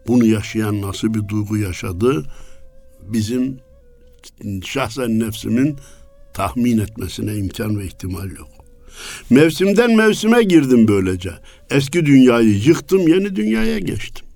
bunu 0.06 0.26
yaşayan 0.26 0.82
nasıl 0.82 1.14
bir 1.14 1.28
duygu 1.28 1.56
yaşadı? 1.56 2.24
Bizim 3.02 3.58
şahsen 4.64 5.20
nefsimin 5.20 5.76
tahmin 6.34 6.78
etmesine 6.78 7.34
imkan 7.34 7.78
ve 7.78 7.86
ihtimal 7.86 8.30
yok. 8.30 8.48
Mevsimden 9.30 9.96
mevsime 9.96 10.42
girdim 10.42 10.88
böylece. 10.88 11.30
Eski 11.70 12.06
dünyayı 12.06 12.58
yıktım, 12.58 13.08
yeni 13.08 13.36
dünyaya 13.36 13.78
geçtim. 13.78 14.26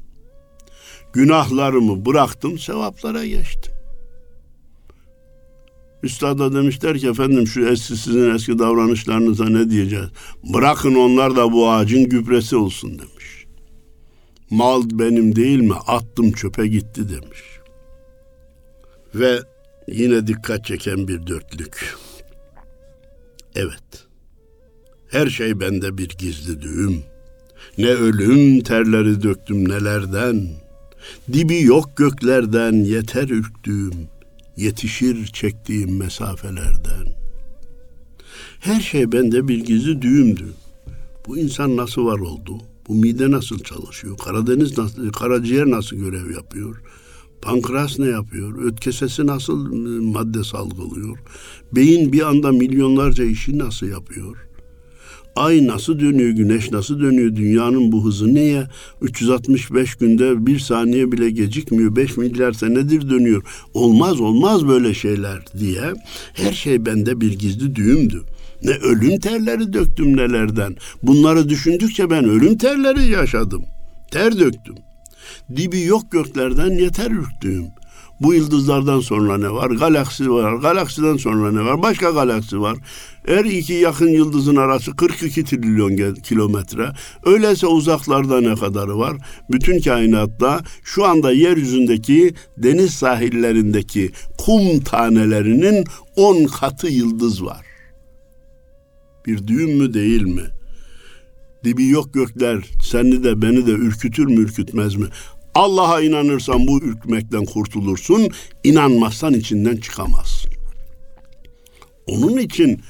Günahlarımı 1.13 2.07
bıraktım, 2.07 2.59
sevaplara 2.59 3.27
geçtim. 3.27 3.75
Üstada 6.03 6.55
demişler 6.55 6.99
ki 6.99 7.09
efendim 7.09 7.47
şu 7.47 7.67
eski 7.67 7.97
sizin 7.97 8.35
eski 8.35 8.59
davranışlarınıza 8.59 9.49
ne 9.49 9.71
diyeceğiz? 9.71 10.09
Bırakın 10.45 10.95
onlar 10.95 11.37
da 11.37 11.53
bu 11.53 11.71
ağacın 11.71 12.09
gübresi 12.09 12.57
olsun 12.57 12.91
demiş. 12.99 13.20
Mal 14.51 14.83
benim 14.93 15.37
değil 15.37 15.61
mi? 15.61 15.75
Attım 15.87 16.33
çöpe 16.33 16.67
gitti 16.67 17.09
demiş. 17.09 17.41
Ve 19.15 19.41
yine 19.89 20.27
dikkat 20.27 20.65
çeken 20.65 21.09
bir 21.09 21.27
dörtlük. 21.27 21.97
Evet. 23.55 24.07
Her 25.09 25.27
şey 25.27 25.61
bende 25.61 25.99
bir 25.99 26.09
gizli 26.09 26.63
düğüm. 26.63 27.03
Ne 27.79 27.89
ölüm 27.89 28.61
terleri 28.61 29.23
döktüm 29.23 29.69
nelerden. 29.69 30.49
Dibi 31.33 31.63
yok 31.63 31.97
göklerden 31.97 32.73
yeter 32.73 33.29
ürktüğüm. 33.29 34.09
Yetişir 34.57 35.27
çektiğim 35.27 35.99
mesafelerden. 35.99 37.07
Her 38.61 38.81
şey 38.81 39.13
bende 39.13 39.49
bir 39.49 39.65
gizli 39.65 40.03
düğümdü. 40.03 40.45
Bu 41.27 41.39
insan 41.39 41.77
nasıl 41.77 42.05
var 42.07 42.19
oldu? 42.19 42.59
Bu 42.91 42.95
mide 42.95 43.31
nasıl 43.31 43.59
çalışıyor? 43.59 44.19
Karadeniz 44.19 44.79
nasıl, 44.79 45.13
karaciğer 45.13 45.71
nasıl 45.71 45.97
görev 45.97 46.31
yapıyor? 46.31 46.83
Pankreas 47.43 47.99
ne 47.99 48.07
yapıyor? 48.07 48.65
Öt 48.65 48.81
kesesi 48.81 49.27
nasıl 49.27 49.75
madde 50.03 50.45
salgılıyor? 50.45 51.19
Beyin 51.73 52.13
bir 52.13 52.29
anda 52.29 52.53
milyonlarca 52.53 53.25
işi 53.25 53.59
nasıl 53.59 53.87
yapıyor? 53.87 54.37
Ay 55.37 55.67
nasıl 55.67 56.01
dönüyor, 56.01 56.31
güneş 56.31 56.71
nasıl 56.71 57.01
dönüyor, 57.01 57.37
dünyanın 57.37 57.93
bu 57.93 58.05
hızı 58.05 58.35
neye? 58.35 58.67
365 59.03 59.95
günde 59.95 60.47
bir 60.47 60.59
saniye 60.59 61.13
bile 61.13 61.31
gecikmiyor, 61.31 61.97
5 61.97 62.17
milyar 62.17 62.53
senedir 62.53 63.11
dönüyor. 63.11 63.43
Olmaz 63.75 64.21
olmaz 64.21 64.69
böyle 64.69 64.95
şeyler 64.95 65.45
diye 65.59 65.83
her 66.33 66.53
şey 66.53 66.87
bende 66.87 67.21
bir 67.21 67.39
gizli 67.39 67.75
düğümdü. 67.75 68.23
Ne 68.63 68.71
ölüm 68.71 69.21
terleri 69.21 69.73
döktüm 69.73 70.17
nelerden. 70.17 70.77
Bunları 71.03 71.49
düşündükçe 71.49 72.11
ben 72.11 72.25
ölüm 72.25 72.59
terleri 72.59 73.09
yaşadım. 73.09 73.65
Ter 74.11 74.39
döktüm. 74.39 74.75
Dibi 75.57 75.83
yok 75.83 76.13
göklerden 76.13 76.71
yeter 76.71 77.11
ürktüğüm. 77.11 77.67
Bu 78.21 78.35
yıldızlardan 78.35 79.01
sonra 79.01 79.39
ne 79.39 79.51
var? 79.51 79.71
Galaksi 79.71 80.31
var. 80.31 80.53
Galaksiden 80.53 81.17
sonra 81.17 81.53
ne 81.53 81.65
var? 81.65 81.83
Başka 81.83 82.11
galaksi 82.11 82.61
var. 82.61 82.77
Her 83.27 83.45
iki 83.45 83.73
yakın 83.73 84.09
yıldızın 84.09 84.57
arası 84.57 84.97
42 84.97 85.45
trilyon 85.45 86.15
kilometre. 86.15 86.93
Öyleyse 87.25 87.67
uzaklarda 87.67 88.41
ne 88.41 88.55
kadarı 88.55 88.99
var? 88.99 89.17
Bütün 89.51 89.81
kainatta 89.81 90.61
şu 90.85 91.05
anda 91.05 91.33
yeryüzündeki 91.33 92.35
deniz 92.57 92.91
sahillerindeki 92.91 94.11
kum 94.39 94.81
tanelerinin 94.81 95.85
10 96.17 96.45
katı 96.45 96.87
yıldız 96.87 97.45
var. 97.45 97.70
Bir 99.27 99.47
düğün 99.47 99.77
mü 99.77 99.95
değil 99.95 100.23
mi? 100.23 100.45
Dibi 101.65 101.89
yok 101.89 102.15
gökler 102.15 102.65
seni 102.83 103.25
de 103.25 103.43
beni 103.43 103.67
de 103.67 103.71
ürkütür 103.71 104.27
mü 104.27 104.41
ürkütmez 104.41 104.95
mi? 104.95 105.07
Allah'a 105.55 106.01
inanırsan 106.01 106.67
bu 106.67 106.83
ürkmekten 106.83 107.45
kurtulursun, 107.45 108.29
inanmazsan 108.65 109.35
içinden 109.35 109.77
çıkamazsın. 109.77 110.51
Onun 112.07 112.37
için 112.37 112.81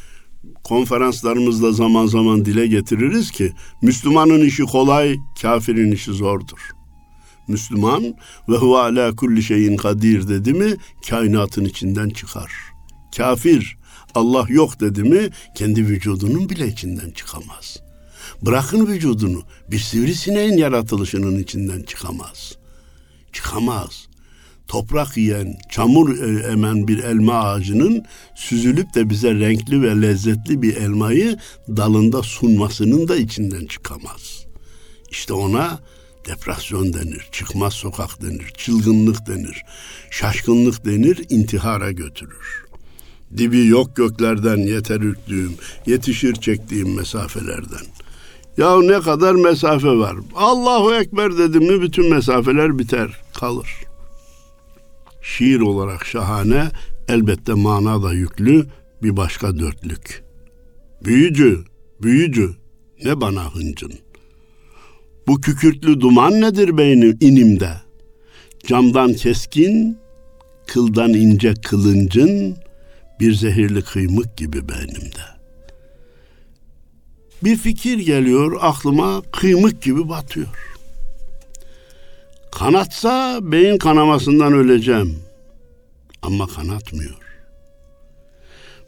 konferanslarımızda 0.64 1.72
zaman 1.72 2.06
zaman 2.06 2.44
dile 2.44 2.66
getiririz 2.66 3.30
ki 3.30 3.52
Müslümanın 3.82 4.40
işi 4.40 4.62
kolay, 4.62 5.16
kafirin 5.42 5.92
işi 5.92 6.12
zordur. 6.12 6.70
Müslüman 7.48 8.14
ve 8.48 8.56
huve 8.56 8.78
ala 8.78 9.16
kulli 9.16 9.42
şeyin 9.42 9.76
kadir 9.76 10.28
dedi 10.28 10.52
mi 10.52 10.76
kainatın 11.08 11.64
içinden 11.64 12.08
çıkar. 12.08 12.52
Kafir 13.16 13.78
Allah 14.14 14.46
yok 14.48 14.80
dedi 14.80 15.02
mi 15.02 15.30
kendi 15.54 15.86
vücudunun 15.86 16.48
bile 16.48 16.68
içinden 16.68 17.10
çıkamaz. 17.10 17.76
Bırakın 18.42 18.86
vücudunu 18.86 19.42
bir 19.70 19.78
sivrisineğin 19.78 20.56
yaratılışının 20.56 21.38
içinden 21.38 21.82
çıkamaz. 21.82 22.52
Çıkamaz. 23.32 24.06
Toprak 24.68 25.16
yiyen, 25.16 25.58
çamur 25.70 26.18
e, 26.18 26.52
emen 26.52 26.88
bir 26.88 26.98
elma 26.98 27.34
ağacının 27.34 28.04
süzülüp 28.34 28.94
de 28.94 29.10
bize 29.10 29.34
renkli 29.34 29.82
ve 29.82 30.02
lezzetli 30.02 30.62
bir 30.62 30.76
elmayı 30.76 31.38
dalında 31.68 32.22
sunmasının 32.22 33.08
da 33.08 33.16
içinden 33.16 33.66
çıkamaz. 33.66 34.46
İşte 35.10 35.32
ona 35.32 35.80
depresyon 36.28 36.92
denir, 36.92 37.28
çıkmaz 37.32 37.74
sokak 37.74 38.22
denir, 38.22 38.52
çılgınlık 38.56 39.26
denir, 39.26 39.62
şaşkınlık 40.10 40.84
denir, 40.84 41.26
intihara 41.30 41.92
götürür. 41.92 42.69
Dibi 43.36 43.66
yok 43.66 43.96
göklerden 43.96 44.56
yeter 44.56 45.00
ürktüğüm, 45.00 45.54
yetişir 45.86 46.34
çektiğim 46.34 46.96
mesafelerden. 46.96 47.86
Ya 48.56 48.82
ne 48.82 49.00
kadar 49.00 49.34
mesafe 49.34 49.88
var. 49.88 50.16
Allahu 50.34 50.94
Ekber 50.94 51.38
dedim 51.38 51.62
mi 51.62 51.82
bütün 51.82 52.10
mesafeler 52.10 52.78
biter, 52.78 53.20
kalır. 53.34 53.68
Şiir 55.22 55.60
olarak 55.60 56.06
şahane, 56.06 56.70
elbette 57.08 57.54
mana 57.54 58.02
da 58.02 58.12
yüklü 58.12 58.66
bir 59.02 59.16
başka 59.16 59.58
dörtlük. 59.58 60.22
Büyücü, 61.04 61.64
büyücü, 62.02 62.50
ne 63.04 63.20
bana 63.20 63.54
hıncın. 63.54 63.92
Bu 65.26 65.40
kükürtlü 65.40 66.00
duman 66.00 66.40
nedir 66.40 66.78
beynim 66.78 67.18
inimde? 67.20 67.70
Camdan 68.66 69.12
keskin, 69.12 69.98
kıldan 70.66 71.14
ince 71.14 71.54
kılıncın, 71.54 72.56
bir 73.20 73.34
zehirli 73.34 73.82
kıymık 73.82 74.36
gibi 74.36 74.68
beynimde. 74.68 75.24
Bir 77.44 77.56
fikir 77.56 77.98
geliyor 77.98 78.58
aklıma 78.60 79.22
kıymık 79.32 79.82
gibi 79.82 80.08
batıyor. 80.08 80.48
Kanatsa 82.52 83.38
beyin 83.42 83.78
kanamasından 83.78 84.52
öleceğim. 84.52 85.18
Ama 86.22 86.46
kanatmıyor. 86.46 87.16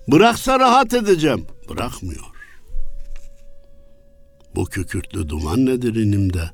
Bıraksa 0.09 0.61
rahat 0.61 0.95
edeceğim. 0.95 1.47
Bırakmıyor. 1.68 2.27
Bu 4.55 4.64
kükürtlü 4.64 5.29
duman 5.29 5.66
nedir 5.66 5.95
inimde? 5.95 6.51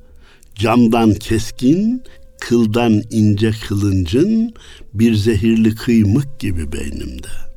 Camdan 0.55 1.13
keskin, 1.13 2.03
kıldan 2.39 3.03
ince 3.11 3.51
kılıncın 3.67 4.53
bir 4.93 5.15
zehirli 5.15 5.75
kıymık 5.75 6.39
gibi 6.39 6.71
beynimde.'' 6.71 7.48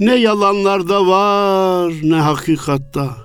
Ne 0.00 0.14
yalanlarda 0.14 1.06
var 1.06 1.92
ne 2.02 2.16
hakikatta. 2.16 3.16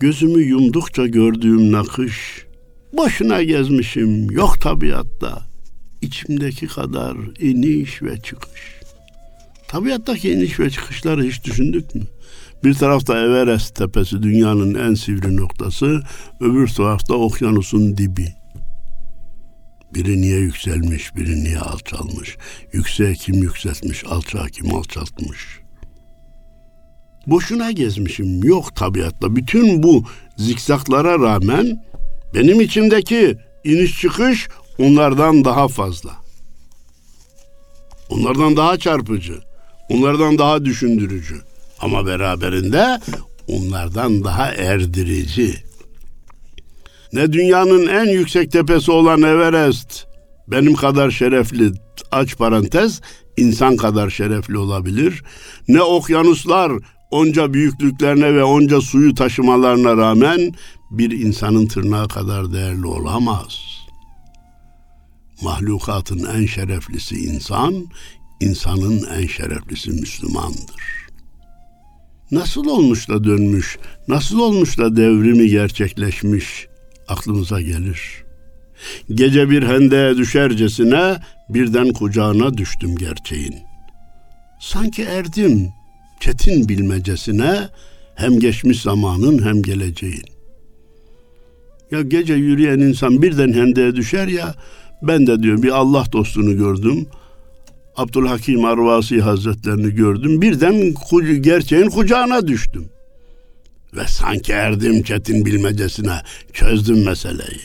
Gözümü 0.00 0.42
yumdukça 0.42 1.06
gördüğüm 1.06 1.72
nakış. 1.72 2.46
Boşuna 2.92 3.42
gezmişim 3.42 4.30
yok 4.30 4.60
tabiatta. 4.60 5.42
İçimdeki 6.02 6.66
kadar 6.66 7.16
iniş 7.40 8.02
ve 8.02 8.20
çıkış. 8.20 8.80
Tabiattaki 9.68 10.30
iniş 10.30 10.60
ve 10.60 10.70
çıkışları 10.70 11.22
hiç 11.22 11.44
düşündük 11.44 11.94
mü? 11.94 12.02
Bir 12.64 12.74
tarafta 12.74 13.24
Everest 13.24 13.74
tepesi 13.76 14.22
dünyanın 14.22 14.74
en 14.74 14.94
sivri 14.94 15.36
noktası, 15.36 16.02
öbür 16.40 16.68
tarafta 16.68 17.14
okyanusun 17.14 17.96
dibi. 17.96 18.34
Biri 19.94 20.20
niye 20.20 20.38
yükselmiş, 20.38 21.16
biri 21.16 21.44
niye 21.44 21.58
alçalmış. 21.58 22.36
Yükseğe 22.72 23.14
kim 23.14 23.34
yükseltmiş, 23.34 24.04
alçağa 24.04 24.46
kim 24.46 24.74
alçaltmış. 24.74 25.59
Boşuna 27.26 27.70
gezmişim. 27.70 28.44
Yok 28.44 28.76
tabiatta. 28.76 29.36
Bütün 29.36 29.82
bu 29.82 30.04
zikzaklara 30.36 31.18
rağmen 31.18 31.84
benim 32.34 32.60
içimdeki 32.60 33.36
iniş 33.64 34.00
çıkış 34.00 34.48
onlardan 34.78 35.44
daha 35.44 35.68
fazla. 35.68 36.10
Onlardan 38.10 38.56
daha 38.56 38.78
çarpıcı. 38.78 39.40
Onlardan 39.88 40.38
daha 40.38 40.64
düşündürücü. 40.64 41.40
Ama 41.80 42.06
beraberinde 42.06 43.00
onlardan 43.48 44.24
daha 44.24 44.52
erdirici. 44.52 45.54
Ne 47.12 47.32
dünyanın 47.32 47.86
en 47.86 48.04
yüksek 48.04 48.52
tepesi 48.52 48.90
olan 48.90 49.22
Everest 49.22 50.06
benim 50.48 50.74
kadar 50.74 51.10
şerefli 51.10 51.72
aç 52.12 52.36
parantez 52.36 53.00
insan 53.36 53.76
kadar 53.76 54.10
şerefli 54.10 54.58
olabilir. 54.58 55.22
Ne 55.68 55.82
okyanuslar 55.82 56.72
onca 57.10 57.54
büyüklüklerine 57.54 58.34
ve 58.34 58.44
onca 58.44 58.80
suyu 58.80 59.14
taşımalarına 59.14 59.96
rağmen 59.96 60.54
bir 60.90 61.10
insanın 61.10 61.66
tırnağı 61.66 62.08
kadar 62.08 62.52
değerli 62.52 62.86
olamaz. 62.86 63.58
Mahlukatın 65.42 66.24
en 66.24 66.46
şereflisi 66.46 67.16
insan, 67.16 67.86
insanın 68.40 69.06
en 69.16 69.26
şereflisi 69.26 69.90
Müslümandır. 69.90 71.00
Nasıl 72.30 72.66
olmuş 72.66 73.08
da 73.08 73.24
dönmüş, 73.24 73.78
nasıl 74.08 74.38
olmuş 74.38 74.78
da 74.78 74.96
devrimi 74.96 75.48
gerçekleşmiş 75.48 76.66
aklımıza 77.08 77.60
gelir. 77.60 78.24
Gece 79.14 79.50
bir 79.50 79.62
hendeğe 79.62 80.16
düşercesine 80.16 81.16
birden 81.48 81.92
kucağına 81.92 82.58
düştüm 82.58 82.96
gerçeğin. 82.96 83.54
Sanki 84.60 85.02
erdim, 85.02 85.72
çetin 86.20 86.68
bilmecesine 86.68 87.68
hem 88.14 88.40
geçmiş 88.40 88.82
zamanın 88.82 89.44
hem 89.44 89.62
geleceğin. 89.62 90.24
Ya 91.90 92.02
gece 92.02 92.34
yürüyen 92.34 92.78
insan 92.78 93.22
birden 93.22 93.52
hendeğe 93.52 93.96
düşer 93.96 94.28
ya 94.28 94.54
ben 95.02 95.26
de 95.26 95.42
diyor 95.42 95.62
bir 95.62 95.70
Allah 95.70 96.04
dostunu 96.12 96.56
gördüm. 96.56 97.06
Abdülhakim 97.96 98.64
Arvasi 98.64 99.20
Hazretlerini 99.20 99.94
gördüm. 99.94 100.42
Birden 100.42 100.94
gerçeğin 101.42 101.90
kucağına 101.90 102.48
düştüm. 102.48 102.88
Ve 103.96 104.02
sanki 104.08 104.52
erdim 104.52 105.02
çetin 105.02 105.46
bilmecesine 105.46 106.16
çözdüm 106.52 107.04
meseleyi. 107.04 107.60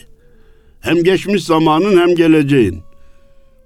Hem 0.80 1.04
geçmiş 1.04 1.44
zamanın 1.44 1.96
hem 1.96 2.14
geleceğin. 2.14 2.82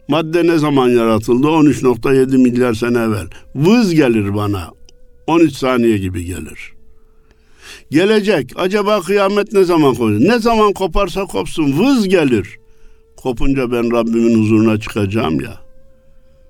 Madde 0.08 0.46
ne 0.46 0.58
zaman 0.58 0.88
yaratıldı? 0.88 1.46
13.7 1.46 2.38
milyar 2.38 2.74
sene 2.74 2.98
evvel. 2.98 3.26
Vız 3.54 3.94
gelir 3.94 4.34
bana. 4.34 4.79
13 5.30 5.56
saniye 5.56 5.98
gibi 5.98 6.24
gelir. 6.24 6.72
Gelecek. 7.90 8.52
Acaba 8.56 9.00
kıyamet 9.00 9.52
ne 9.52 9.64
zaman 9.64 9.94
kopar? 9.94 10.20
Ne 10.20 10.38
zaman 10.38 10.72
koparsa 10.72 11.24
kopsun 11.24 11.78
vız 11.78 12.08
gelir. 12.08 12.58
Kopunca 13.16 13.72
ben 13.72 13.92
Rabbimin 13.92 14.42
huzuruna 14.42 14.80
çıkacağım 14.80 15.40
ya. 15.40 15.60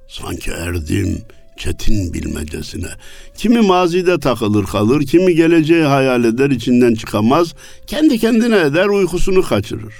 Sanki 0.09 0.51
erdim 0.51 1.23
çetin 1.57 2.15
bilmecesine. 2.15 2.89
Kimi 3.37 3.61
mazide 3.61 4.21
takılır 4.21 4.65
kalır, 4.65 5.07
kimi 5.07 5.35
geleceği 5.35 5.85
hayal 5.85 6.25
eder 6.25 6.51
içinden 6.51 6.95
çıkamaz. 6.95 7.55
Kendi 7.87 8.19
kendine 8.19 8.59
eder 8.59 8.87
uykusunu 8.87 9.43
kaçırır. 9.43 9.95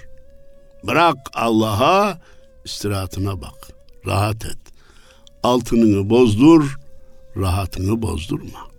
Bırak 0.85 1.17
Allah'a 1.33 2.19
istirahatına 2.65 3.41
bak. 3.41 3.69
Rahat 4.07 4.45
et. 4.45 4.59
Altınını 5.43 6.11
bozdur, 6.11 6.77
rahatını 7.37 8.03
bozdurma. 8.03 8.70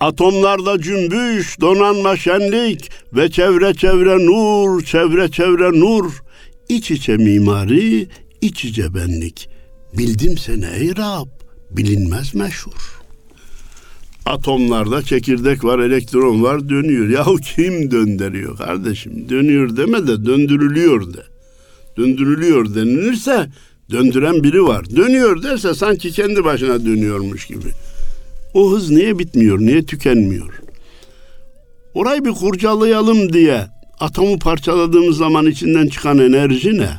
Atomlarda 0.00 0.80
cümbüş, 0.80 1.60
donanma 1.60 2.16
şenlik 2.16 2.90
ve 3.12 3.30
çevre 3.30 3.74
çevre 3.74 4.26
nur, 4.26 4.82
çevre 4.82 5.30
çevre 5.30 5.80
nur. 5.80 6.12
İç 6.68 6.90
içe 6.90 7.16
mimari, 7.16 8.08
iç 8.40 8.64
içe 8.64 8.94
benlik. 8.94 9.48
Bildim 9.98 10.38
seni 10.38 10.66
ey 10.66 10.96
Rab, 10.96 11.28
bilinmez 11.70 12.34
meşhur. 12.34 13.00
Atomlarda 14.26 15.02
çekirdek 15.02 15.64
var, 15.64 15.78
elektron 15.78 16.42
var, 16.42 16.68
dönüyor. 16.68 17.08
Yahu 17.08 17.36
kim 17.36 17.90
döndürüyor 17.90 18.56
kardeşim? 18.56 19.28
Dönüyor 19.28 19.76
deme 19.76 20.06
de 20.06 20.24
döndürülüyor 20.24 21.14
de. 21.14 21.22
Döndürülüyor 21.96 22.74
denilirse 22.74 23.50
döndüren 23.90 24.44
biri 24.44 24.64
var. 24.64 24.96
Dönüyor 24.96 25.42
derse 25.42 25.74
sanki 25.74 26.12
kendi 26.12 26.44
başına 26.44 26.84
dönüyormuş 26.84 27.46
gibi. 27.46 27.68
O 28.54 28.70
hız 28.70 28.90
niye 28.90 29.18
bitmiyor, 29.18 29.58
niye 29.58 29.82
tükenmiyor? 29.82 30.60
Orayı 31.94 32.24
bir 32.24 32.30
kurcalayalım 32.30 33.32
diye 33.32 33.66
atomu 34.00 34.38
parçaladığımız 34.38 35.16
zaman 35.16 35.46
içinden 35.46 35.86
çıkan 35.86 36.18
enerji 36.18 36.78
ne? 36.78 36.90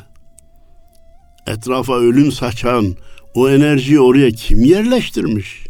Etrafa 1.46 1.98
ölüm 1.98 2.32
saçan 2.32 2.96
o 3.34 3.48
enerjiyi 3.48 4.00
oraya 4.00 4.30
kim 4.30 4.64
yerleştirmiş? 4.64 5.66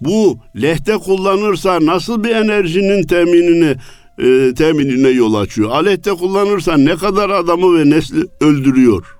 Bu 0.00 0.38
lehte 0.62 0.96
kullanırsa 0.96 1.78
nasıl 1.86 2.24
bir 2.24 2.30
enerjinin 2.30 3.02
teminini 3.02 3.76
e, 4.18 4.54
teminine 4.54 5.08
yol 5.08 5.34
açıyor? 5.34 5.70
Alette 5.70 6.10
kullanırsa 6.10 6.76
ne 6.76 6.96
kadar 6.96 7.30
adamı 7.30 7.78
ve 7.78 7.90
nesli 7.90 8.26
öldürüyor? 8.40 9.16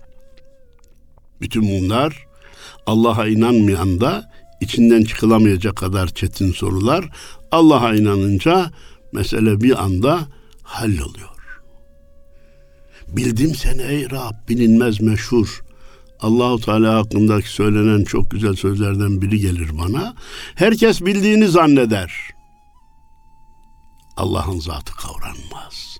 Bütün 1.40 1.62
bunlar 1.62 2.26
Allah'a 2.86 3.28
inanmayan 3.28 4.00
da 4.00 4.31
içinden 4.62 5.04
çıkılamayacak 5.04 5.76
kadar 5.76 6.08
çetin 6.08 6.52
sorular. 6.52 7.08
Allah'a 7.50 7.94
inanınca 7.94 8.70
mesele 9.12 9.60
bir 9.60 9.82
anda 9.84 10.20
halloluyor. 10.62 11.28
Bildim 13.08 13.54
seni 13.54 13.82
ey 13.82 14.10
Rab 14.10 14.48
bilinmez 14.48 15.00
meşhur. 15.00 15.64
Allahu 16.20 16.60
Teala 16.60 16.94
hakkındaki 16.94 17.48
söylenen 17.48 18.04
çok 18.04 18.30
güzel 18.30 18.54
sözlerden 18.54 19.22
biri 19.22 19.40
gelir 19.40 19.78
bana. 19.78 20.14
Herkes 20.54 21.00
bildiğini 21.00 21.48
zanneder. 21.48 22.12
Allah'ın 24.16 24.60
zatı 24.60 24.92
kavranmaz. 24.96 25.98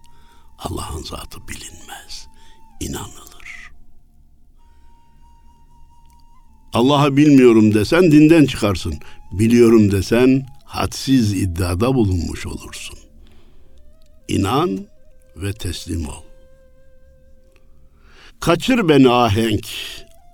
Allah'ın 0.59 1.03
zatı 1.03 1.49
bilinmez. 1.49 2.29
İnanılır. 2.81 3.32
Allah'ı 6.73 7.17
bilmiyorum 7.17 7.75
desen 7.75 8.13
dinden 8.13 8.45
çıkarsın. 8.45 8.95
Biliyorum 9.33 9.93
desen 9.93 10.47
hadsiz 10.65 11.33
iddiada 11.33 11.95
bulunmuş 11.95 12.47
olursun. 12.47 12.99
İnan 14.29 14.87
ve 15.37 15.53
teslim 15.53 16.09
ol. 16.09 16.23
Kaçır 18.41 18.89
beni 18.89 19.11
ahenk, 19.11 19.67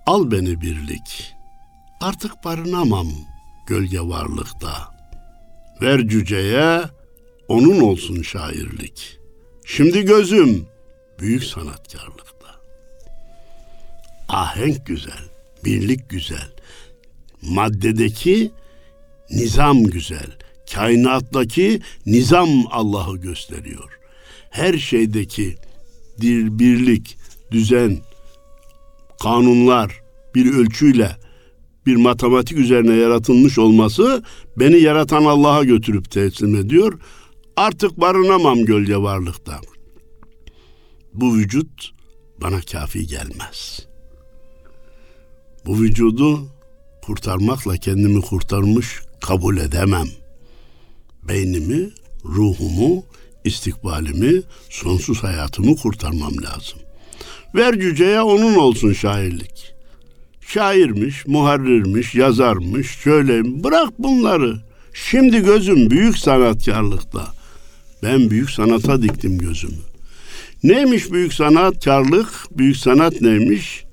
al 0.05 0.31
beni 0.31 0.61
birlik. 0.61 1.33
Artık 2.01 2.43
barınamam 2.45 3.07
gölge 3.67 3.99
varlıkta. 3.99 4.99
Ver 5.81 6.07
cüceye, 6.07 6.81
onun 7.47 7.79
olsun 7.79 8.21
şairlik. 8.21 9.19
Şimdi 9.65 10.05
gözüm 10.05 10.67
büyük 11.19 11.43
sanatkarlıkta. 11.43 12.47
Ahenk 14.29 14.85
güzel, 14.85 15.28
birlik 15.65 16.09
güzel. 16.09 16.51
Maddedeki 17.41 18.51
nizam 19.31 19.83
güzel. 19.83 20.37
Kainattaki 20.73 21.81
nizam 22.05 22.49
Allah'ı 22.71 23.17
gösteriyor. 23.17 23.99
Her 24.49 24.77
şeydeki 24.77 25.55
bir 26.21 26.59
birlik, 26.59 27.17
düzen, 27.51 27.97
kanunlar 29.23 30.01
bir 30.35 30.53
ölçüyle 30.53 31.17
bir 31.85 31.95
matematik 31.95 32.57
üzerine 32.57 32.95
yaratılmış 32.95 33.57
olması 33.57 34.23
beni 34.57 34.79
yaratan 34.79 35.25
Allah'a 35.25 35.63
götürüp 35.63 36.11
teslim 36.11 36.55
ediyor. 36.55 36.99
Artık 37.55 37.99
barınamam 37.99 38.65
gölge 38.65 38.97
varlıkta. 38.97 39.61
Bu 41.13 41.35
vücut 41.35 41.91
bana 42.41 42.61
kafi 42.61 43.07
gelmez. 43.07 43.88
Bu 45.65 45.79
vücudu 45.79 46.47
kurtarmakla 47.01 47.77
kendimi 47.77 48.21
kurtarmış 48.21 48.99
kabul 49.21 49.57
edemem. 49.57 50.07
Beynimi, 51.27 51.89
ruhumu, 52.25 53.03
istikbalimi, 53.43 54.41
sonsuz 54.69 55.23
hayatımı 55.23 55.75
kurtarmam 55.75 56.33
lazım. 56.43 56.79
Ver 57.55 57.79
cüceye 57.79 58.21
onun 58.21 58.55
olsun 58.55 58.93
şairlik. 58.93 59.73
Şairmiş, 60.47 61.27
muharrirmiş, 61.27 62.15
yazarmış, 62.15 62.99
şöyle 63.03 63.63
bırak 63.63 63.99
bunları. 63.99 64.57
Şimdi 64.93 65.43
gözüm 65.43 65.89
büyük 65.89 66.17
sanatkarlıkta. 66.17 67.27
Ben 68.03 68.29
büyük 68.29 68.49
sanata 68.49 69.01
diktim 69.01 69.37
gözümü. 69.37 69.81
Neymiş 70.63 71.11
büyük 71.11 71.33
sanatkarlık? 71.33 72.27
Büyük 72.51 72.77
sanat 72.77 73.21
neymiş? 73.21 73.83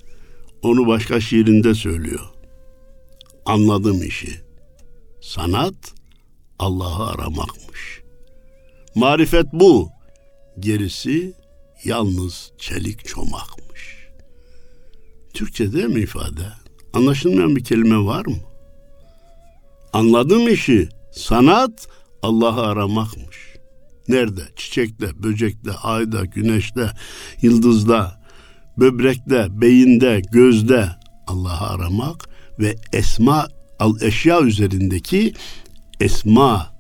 Onu 0.66 0.87
başka 0.87 1.20
şiirinde 1.20 1.74
söylüyor. 1.74 2.26
Anladım 3.44 4.02
işi. 4.02 4.40
Sanat 5.20 5.94
Allah'ı 6.59 7.11
aramakmış. 7.11 8.02
Marifet 8.94 9.46
bu. 9.52 9.90
Gerisi 10.61 11.35
yalnız 11.85 12.52
çelik 12.59 13.07
çomakmış. 13.07 14.09
Türkçe 15.35 15.72
değil 15.72 15.87
mi 15.87 16.00
ifade? 16.00 16.46
Anlaşılmayan 16.92 17.57
bir 17.57 17.64
kelime 17.64 18.05
var 18.05 18.26
mı? 18.26 18.37
Anladım 19.92 20.48
işi. 20.48 20.88
Sanat 21.12 21.88
Allah'ı 22.22 22.61
aramakmış. 22.61 23.37
Nerede? 24.09 24.42
Çiçekte, 24.57 25.22
böcekte, 25.22 25.72
ayda, 25.72 26.24
güneşte, 26.24 26.90
yıldızda, 27.42 28.15
böbrekte, 28.79 29.61
beyinde, 29.61 30.23
gözde 30.33 30.89
Allah'ı 31.27 31.67
aramak 31.67 32.29
ve 32.59 32.77
esma 32.93 33.49
al 33.79 34.01
eşya 34.01 34.41
üzerindeki 34.41 35.35
esma 36.01 36.75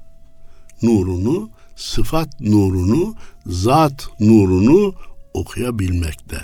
nurunu, 0.82 1.50
sıfat 1.76 2.40
nurunu, 2.40 3.14
zat 3.46 4.08
nurunu 4.20 4.94
okuyabilmekte. 5.34 6.38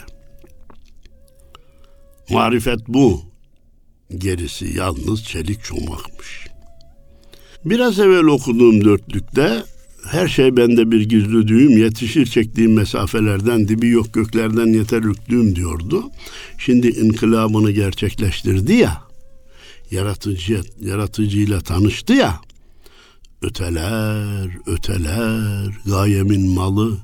Marifet 2.30 2.88
bu. 2.88 3.22
Gerisi 4.18 4.78
yalnız 4.78 5.24
çelik 5.24 5.64
çomakmış. 5.64 6.46
Biraz 7.64 7.98
evvel 7.98 8.24
okuduğum 8.24 8.84
dörtlükte 8.84 9.62
her 10.06 10.28
şey 10.28 10.56
bende 10.56 10.90
bir 10.90 11.00
gizli 11.00 11.48
düğüm, 11.48 11.78
yetişir 11.78 12.26
çektiğim 12.26 12.72
mesafelerden, 12.72 13.68
dibi 13.68 13.88
yok 13.88 14.14
göklerden 14.14 14.66
yeter 14.66 15.02
yüklüğüm 15.02 15.56
diyordu. 15.56 16.10
Şimdi 16.58 16.88
inkılabını 16.88 17.70
gerçekleştirdi 17.70 18.72
ya, 18.72 19.02
yaratıcı, 19.90 20.60
yaratıcıyla 20.80 21.60
tanıştı 21.60 22.12
ya, 22.12 22.40
öteler, 23.42 24.50
öteler, 24.66 25.80
gayemin 25.86 26.50
malı, 26.50 26.98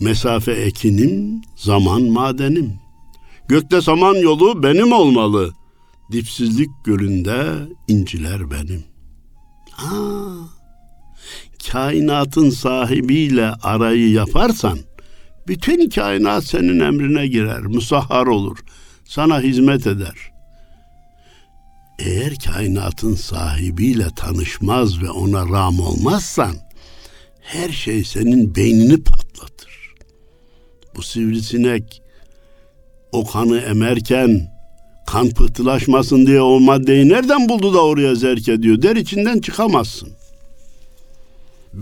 mesafe 0.00 0.52
ekinim, 0.52 1.42
zaman 1.56 2.02
madenim. 2.02 2.72
Gökte 3.48 3.80
saman 3.80 4.14
yolu 4.14 4.62
benim 4.62 4.92
olmalı, 4.92 5.52
dipsizlik 6.12 6.70
gölünde 6.84 7.54
inciler 7.88 8.50
benim. 8.50 8.84
Ha, 9.70 9.98
kainatın 11.72 12.50
sahibiyle 12.50 13.46
arayı 13.62 14.10
yaparsan 14.10 14.78
bütün 15.46 15.90
kainat 15.90 16.44
senin 16.44 16.80
emrine 16.80 17.26
girer, 17.26 17.60
musahhar 17.60 18.26
olur, 18.26 18.58
sana 19.04 19.40
hizmet 19.40 19.86
eder. 19.86 20.16
Eğer 21.98 22.34
kainatın 22.44 23.14
sahibiyle 23.14 24.06
tanışmaz 24.16 25.02
ve 25.02 25.10
ona 25.10 25.48
ram 25.48 25.80
olmazsan 25.80 26.54
her 27.40 27.68
şey 27.68 28.04
senin 28.04 28.54
beynini 28.54 29.02
patlatır. 29.02 29.94
Bu 30.96 31.02
sivrisinek 31.02 32.02
o 33.12 33.26
kanı 33.26 33.58
emerken 33.58 34.58
kan 35.06 35.30
pıhtılaşmasın 35.30 36.26
diye 36.26 36.40
o 36.40 36.60
maddeyi 36.60 37.08
nereden 37.08 37.48
buldu 37.48 37.74
da 37.74 37.84
oraya 37.84 38.14
zerk 38.14 38.48
ediyor 38.48 38.82
der 38.82 38.96
içinden 38.96 39.38
çıkamazsın 39.38 40.17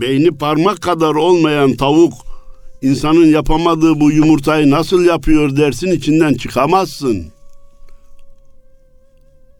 beyni 0.01 0.37
parmak 0.37 0.81
kadar 0.81 1.15
olmayan 1.15 1.73
tavuk 1.73 2.13
insanın 2.81 3.25
yapamadığı 3.25 3.99
bu 3.99 4.11
yumurtayı 4.11 4.69
nasıl 4.69 5.05
yapıyor 5.05 5.57
dersin 5.57 5.91
içinden 5.91 6.33
çıkamazsın. 6.33 7.25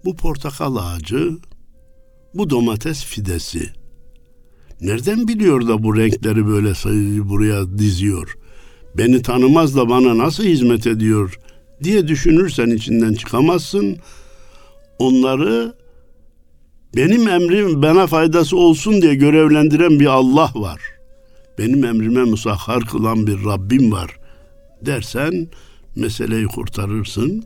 Bu 0.05 0.15
portakal 0.15 0.75
ağacı, 0.75 1.37
bu 2.33 2.49
domates 2.49 3.05
fidesi. 3.05 3.69
Nereden 4.81 5.27
biliyor 5.27 5.67
da 5.67 5.83
bu 5.83 5.97
renkleri 5.97 6.47
böyle 6.47 6.69
buraya 7.29 7.77
diziyor? 7.77 8.37
beni 8.97 9.21
tanımaz 9.21 9.75
da 9.75 9.89
bana 9.89 10.17
nasıl 10.17 10.43
hizmet 10.43 10.87
ediyor 10.87 11.39
diye 11.83 12.07
düşünürsen 12.07 12.69
içinden 12.69 13.13
çıkamazsın. 13.13 13.97
Onları 14.99 15.73
benim 16.97 17.27
emrim 17.27 17.81
bana 17.81 18.07
faydası 18.07 18.57
olsun 18.57 19.01
diye 19.01 19.15
görevlendiren 19.15 19.99
bir 19.99 20.05
Allah 20.05 20.51
var. 20.55 20.81
Benim 21.57 21.83
emrime 21.83 22.23
musahhar 22.23 22.85
kılan 22.85 23.27
bir 23.27 23.45
Rabbim 23.45 23.91
var 23.91 24.17
dersen 24.81 25.47
meseleyi 25.95 26.45
kurtarırsın. 26.45 27.43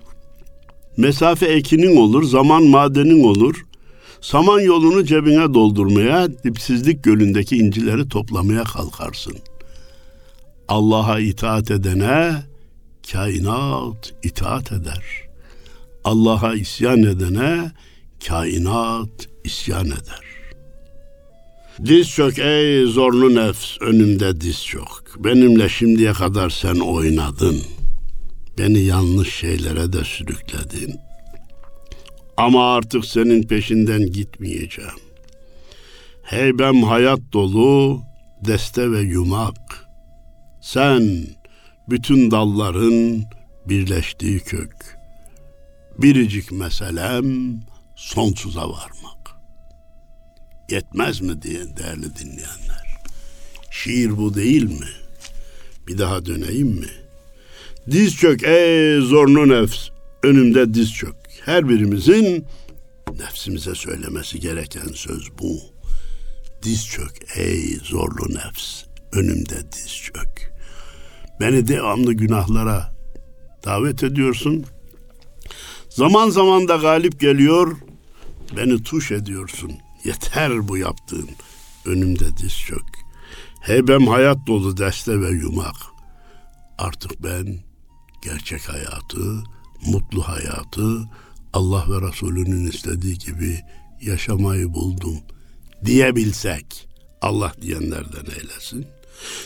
Mesafe 0.97 1.45
ekinin 1.45 1.95
olur, 1.95 2.23
zaman 2.23 2.63
madenin 2.63 3.23
olur. 3.23 3.65
Saman 4.21 4.59
yolunu 4.59 5.05
cebine 5.05 5.53
doldurmaya, 5.53 6.43
dipsizlik 6.43 7.03
gölündeki 7.03 7.57
incileri 7.57 8.09
toplamaya 8.09 8.63
kalkarsın. 8.63 9.37
Allah'a 10.67 11.19
itaat 11.19 11.71
edene 11.71 12.43
kainat 13.11 14.13
itaat 14.23 14.71
eder. 14.71 15.03
Allah'a 16.03 16.53
isyan 16.53 17.03
edene 17.03 17.71
kainat 18.27 19.30
isyan 19.43 19.85
eder. 19.85 20.31
Diz 21.85 22.09
çök 22.09 22.39
ey 22.39 22.85
zorlu 22.85 23.35
nefs 23.35 23.77
önümde 23.81 24.41
diz 24.41 24.65
çök. 24.65 25.23
Benimle 25.23 25.69
şimdiye 25.69 26.13
kadar 26.13 26.49
sen 26.49 26.75
oynadın. 26.75 27.61
Beni 28.57 28.79
yanlış 28.79 29.35
şeylere 29.35 29.93
de 29.93 30.03
sürükledin. 30.03 30.95
Ama 32.37 32.73
artık 32.73 33.05
senin 33.05 33.43
peşinden 33.43 34.11
gitmeyeceğim. 34.11 34.99
Heybem 36.23 36.83
hayat 36.83 37.19
dolu, 37.33 38.01
deste 38.45 38.91
ve 38.91 39.01
yumak. 39.01 39.87
Sen 40.61 41.27
bütün 41.89 42.31
dalların 42.31 43.23
birleştiği 43.65 44.39
kök. 44.39 44.97
Biricik 45.97 46.51
meselem 46.51 47.59
sonsuza 47.95 48.69
varmak. 48.69 49.20
Yetmez 50.71 51.21
mi 51.21 51.41
diye 51.41 51.77
değerli 51.77 52.15
dinleyenler? 52.15 53.01
Şiir 53.71 54.17
bu 54.17 54.33
değil 54.33 54.63
mi? 54.63 54.89
Bir 55.87 55.97
daha 55.97 56.25
döneyim 56.25 56.67
mi? 56.67 56.89
Diz 57.91 58.15
çök 58.15 58.43
ey 58.43 59.01
zorlu 59.01 59.49
nefs, 59.49 59.89
önümde 60.23 60.73
diz 60.73 60.93
çök. 60.93 61.15
Her 61.45 61.69
birimizin 61.69 62.45
nefsimize 63.19 63.75
söylemesi 63.75 64.39
gereken 64.39 64.87
söz 64.93 65.29
bu. 65.39 65.59
Diz 66.63 66.87
çök 66.87 67.37
ey 67.37 67.77
zorlu 67.83 68.33
nefs, 68.33 68.83
önümde 69.11 69.71
diz 69.71 69.95
çök. 69.97 70.53
Beni 71.39 71.67
devamlı 71.67 72.13
günahlara 72.13 72.95
davet 73.65 74.03
ediyorsun. 74.03 74.65
Zaman 75.89 76.29
zaman 76.29 76.67
da 76.67 76.75
galip 76.75 77.19
geliyor, 77.19 77.77
beni 78.57 78.83
tuş 78.83 79.11
ediyorsun. 79.11 79.71
Yeter 80.03 80.67
bu 80.67 80.77
yaptığın, 80.77 81.29
önümde 81.85 82.37
diz 82.37 82.57
çök. 82.57 82.85
Heybem 83.61 84.07
hayat 84.07 84.37
dolu 84.47 84.77
deste 84.77 85.21
ve 85.21 85.29
yumak. 85.29 85.75
Artık 86.77 87.23
ben 87.23 87.59
gerçek 88.23 88.69
hayatı, 88.69 89.43
mutlu 89.85 90.27
hayatı 90.27 91.09
Allah 91.53 91.85
ve 91.89 92.07
Resulünün 92.07 92.71
istediği 92.71 93.17
gibi 93.17 93.59
yaşamayı 94.01 94.73
buldum 94.73 95.17
diyebilsek 95.85 96.87
Allah 97.21 97.53
diyenlerden 97.61 98.25
eylesin. 98.39 98.87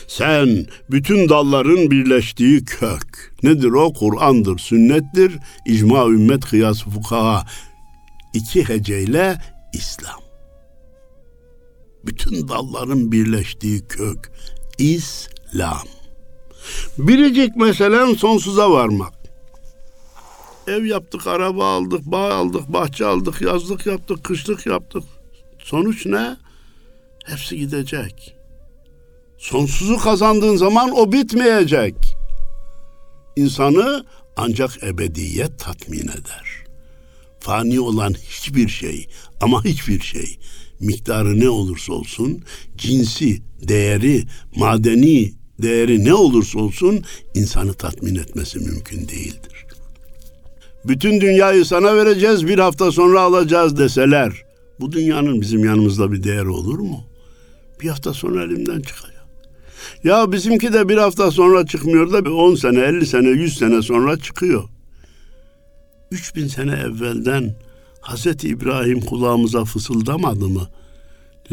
Sen 0.08 0.66
bütün 0.90 1.28
dalların 1.28 1.90
birleştiği 1.90 2.64
kök. 2.64 3.34
Nedir 3.42 3.68
o? 3.68 3.92
Kur'an'dır, 3.92 4.58
sünnettir, 4.58 5.32
icma 5.66 6.06
ümmet 6.06 6.44
kıyas 6.44 6.82
fukaha. 6.82 7.46
İki 8.34 8.68
heceyle 8.68 9.40
İslam. 9.72 10.25
Bütün 12.06 12.48
dalların 12.48 13.12
birleştiği 13.12 13.86
kök. 13.88 14.32
İslam. 14.78 15.86
Biricik 16.98 17.56
meselen 17.56 18.14
sonsuza 18.14 18.70
varmak. 18.70 19.12
Ev 20.66 20.84
yaptık, 20.84 21.26
araba 21.26 21.76
aldık, 21.76 22.06
bağ 22.06 22.34
aldık, 22.34 22.72
bahçe 22.72 23.06
aldık, 23.06 23.42
yazlık 23.42 23.86
yaptık, 23.86 24.24
kışlık 24.24 24.66
yaptık. 24.66 25.02
Sonuç 25.58 26.06
ne? 26.06 26.36
Hepsi 27.24 27.56
gidecek. 27.56 28.36
Sonsuzu 29.38 29.98
kazandığın 29.98 30.56
zaman 30.56 30.90
o 30.90 31.12
bitmeyecek. 31.12 31.94
İnsanı 33.36 34.06
ancak 34.36 34.82
ebediyet 34.82 35.58
tatmin 35.58 36.08
eder. 36.08 36.64
Fani 37.40 37.80
olan 37.80 38.14
hiçbir 38.14 38.68
şey 38.68 39.08
ama 39.40 39.64
hiçbir 39.64 40.00
şey 40.00 40.38
miktarı 40.80 41.40
ne 41.40 41.48
olursa 41.48 41.92
olsun, 41.92 42.42
cinsi, 42.76 43.42
değeri, 43.68 44.24
madeni 44.56 45.32
değeri 45.62 46.04
ne 46.04 46.14
olursa 46.14 46.58
olsun 46.58 47.04
insanı 47.34 47.74
tatmin 47.74 48.16
etmesi 48.16 48.58
mümkün 48.58 49.08
değildir. 49.08 49.66
Bütün 50.84 51.20
dünyayı 51.20 51.64
sana 51.64 51.96
vereceğiz, 51.96 52.46
bir 52.46 52.58
hafta 52.58 52.92
sonra 52.92 53.20
alacağız 53.20 53.78
deseler, 53.78 54.44
bu 54.80 54.92
dünyanın 54.92 55.40
bizim 55.40 55.64
yanımızda 55.64 56.12
bir 56.12 56.22
değeri 56.22 56.48
olur 56.48 56.78
mu? 56.78 57.04
Bir 57.80 57.88
hafta 57.88 58.14
sonra 58.14 58.44
elimden 58.44 58.80
çıkacak. 58.80 59.26
Ya 60.04 60.32
bizimki 60.32 60.72
de 60.72 60.88
bir 60.88 60.96
hafta 60.96 61.30
sonra 61.30 61.66
çıkmıyor 61.66 62.12
da 62.12 62.30
10 62.30 62.54
sene, 62.54 62.80
50 62.80 63.06
sene, 63.06 63.28
100 63.28 63.58
sene 63.58 63.82
sonra 63.82 64.18
çıkıyor. 64.18 64.64
3000 66.10 66.46
sene 66.46 66.72
evvelden 66.72 67.54
Hazreti 68.06 68.48
İbrahim 68.48 69.00
kulağımıza 69.00 69.64
fısıldamadı 69.64 70.48
mı? 70.48 70.68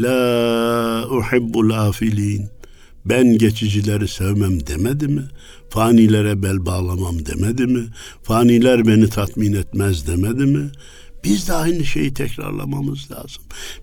La 0.00 1.08
uhibbul 1.10 1.70
afilin. 1.70 2.48
Ben 3.04 3.38
geçicileri 3.38 4.08
sevmem 4.08 4.66
demedi 4.66 5.08
mi? 5.08 5.22
Fanilere 5.70 6.42
bel 6.42 6.66
bağlamam 6.66 7.26
demedi 7.26 7.66
mi? 7.66 7.86
Faniler 8.22 8.86
beni 8.86 9.08
tatmin 9.08 9.52
etmez 9.52 10.06
demedi 10.06 10.44
mi? 10.44 10.70
Biz 11.24 11.48
de 11.48 11.52
aynı 11.52 11.84
şeyi 11.84 12.14
tekrarlamamız 12.14 13.10
lazım. 13.10 13.42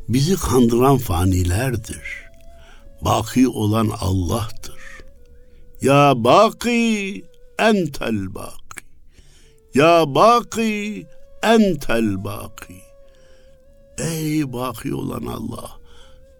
Bizi 0.09 0.35
kandıran 0.35 0.97
fanilerdir. 0.97 2.01
Baki 3.01 3.47
olan 3.47 3.89
Allah'tır. 3.99 4.81
Ya 5.81 6.13
baki 6.15 7.25
entel 7.59 8.35
baki. 8.35 8.85
Ya 9.73 10.15
baki 10.15 11.05
entel 11.43 12.23
baki. 12.23 12.81
Ey 13.97 14.53
baki 14.53 14.95
olan 14.95 15.25
Allah. 15.25 15.71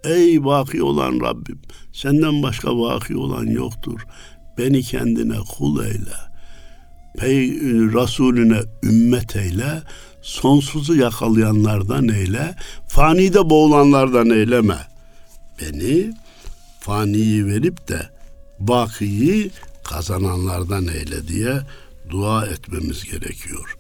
Ey 0.04 0.44
baki 0.46 0.84
olan 0.84 1.20
Rabbim. 1.20 1.62
Senden 1.94 2.44
başka 2.44 2.78
baki 2.78 3.18
olan 3.18 3.46
yoktur. 3.46 4.02
Beni 4.58 4.82
kendine 4.82 5.38
kul 5.58 5.86
eyle. 5.86 6.16
Pey 7.18 7.52
Resulüne 7.94 8.60
ümmet 8.84 9.36
eyle. 9.36 9.84
Sonsuzu 10.22 10.96
yakalayanlardan 10.96 12.10
eyle. 12.10 12.56
Fanide 12.88 13.50
boğulanlardan 13.50 14.30
eyleme. 14.30 14.78
Beni 15.62 16.14
faniyi 16.80 17.46
verip 17.46 17.88
de 17.88 18.10
bakiyi 18.60 19.52
kazananlardan 19.84 20.88
eyle 20.88 21.28
diye 21.28 21.60
dua 22.10 22.46
etmemiz 22.46 23.04
gerekiyor. 23.04 23.78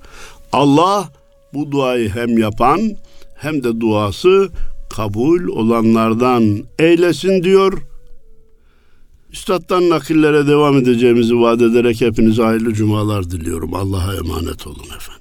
Allah 0.54 1.12
bu 1.54 1.72
duayı 1.72 2.10
hem 2.10 2.38
yapan 2.38 2.98
hem 3.36 3.64
de 3.64 3.80
duası 3.80 4.50
kabul 4.96 5.48
olanlardan 5.48 6.64
eylesin 6.80 7.44
diyor. 7.44 7.82
Üstad'dan 9.32 9.90
nakillere 9.90 10.48
devam 10.48 10.78
edeceğimizi 10.78 11.40
vaat 11.40 11.62
ederek 11.62 12.02
hepinize 12.02 12.44
hayırlı 12.44 12.74
cumalar 12.74 13.32
diliyorum. 13.32 13.74
Allah'a 13.76 14.16
emanet 14.16 14.68
olun 14.68 14.96
efendim. 14.98 15.21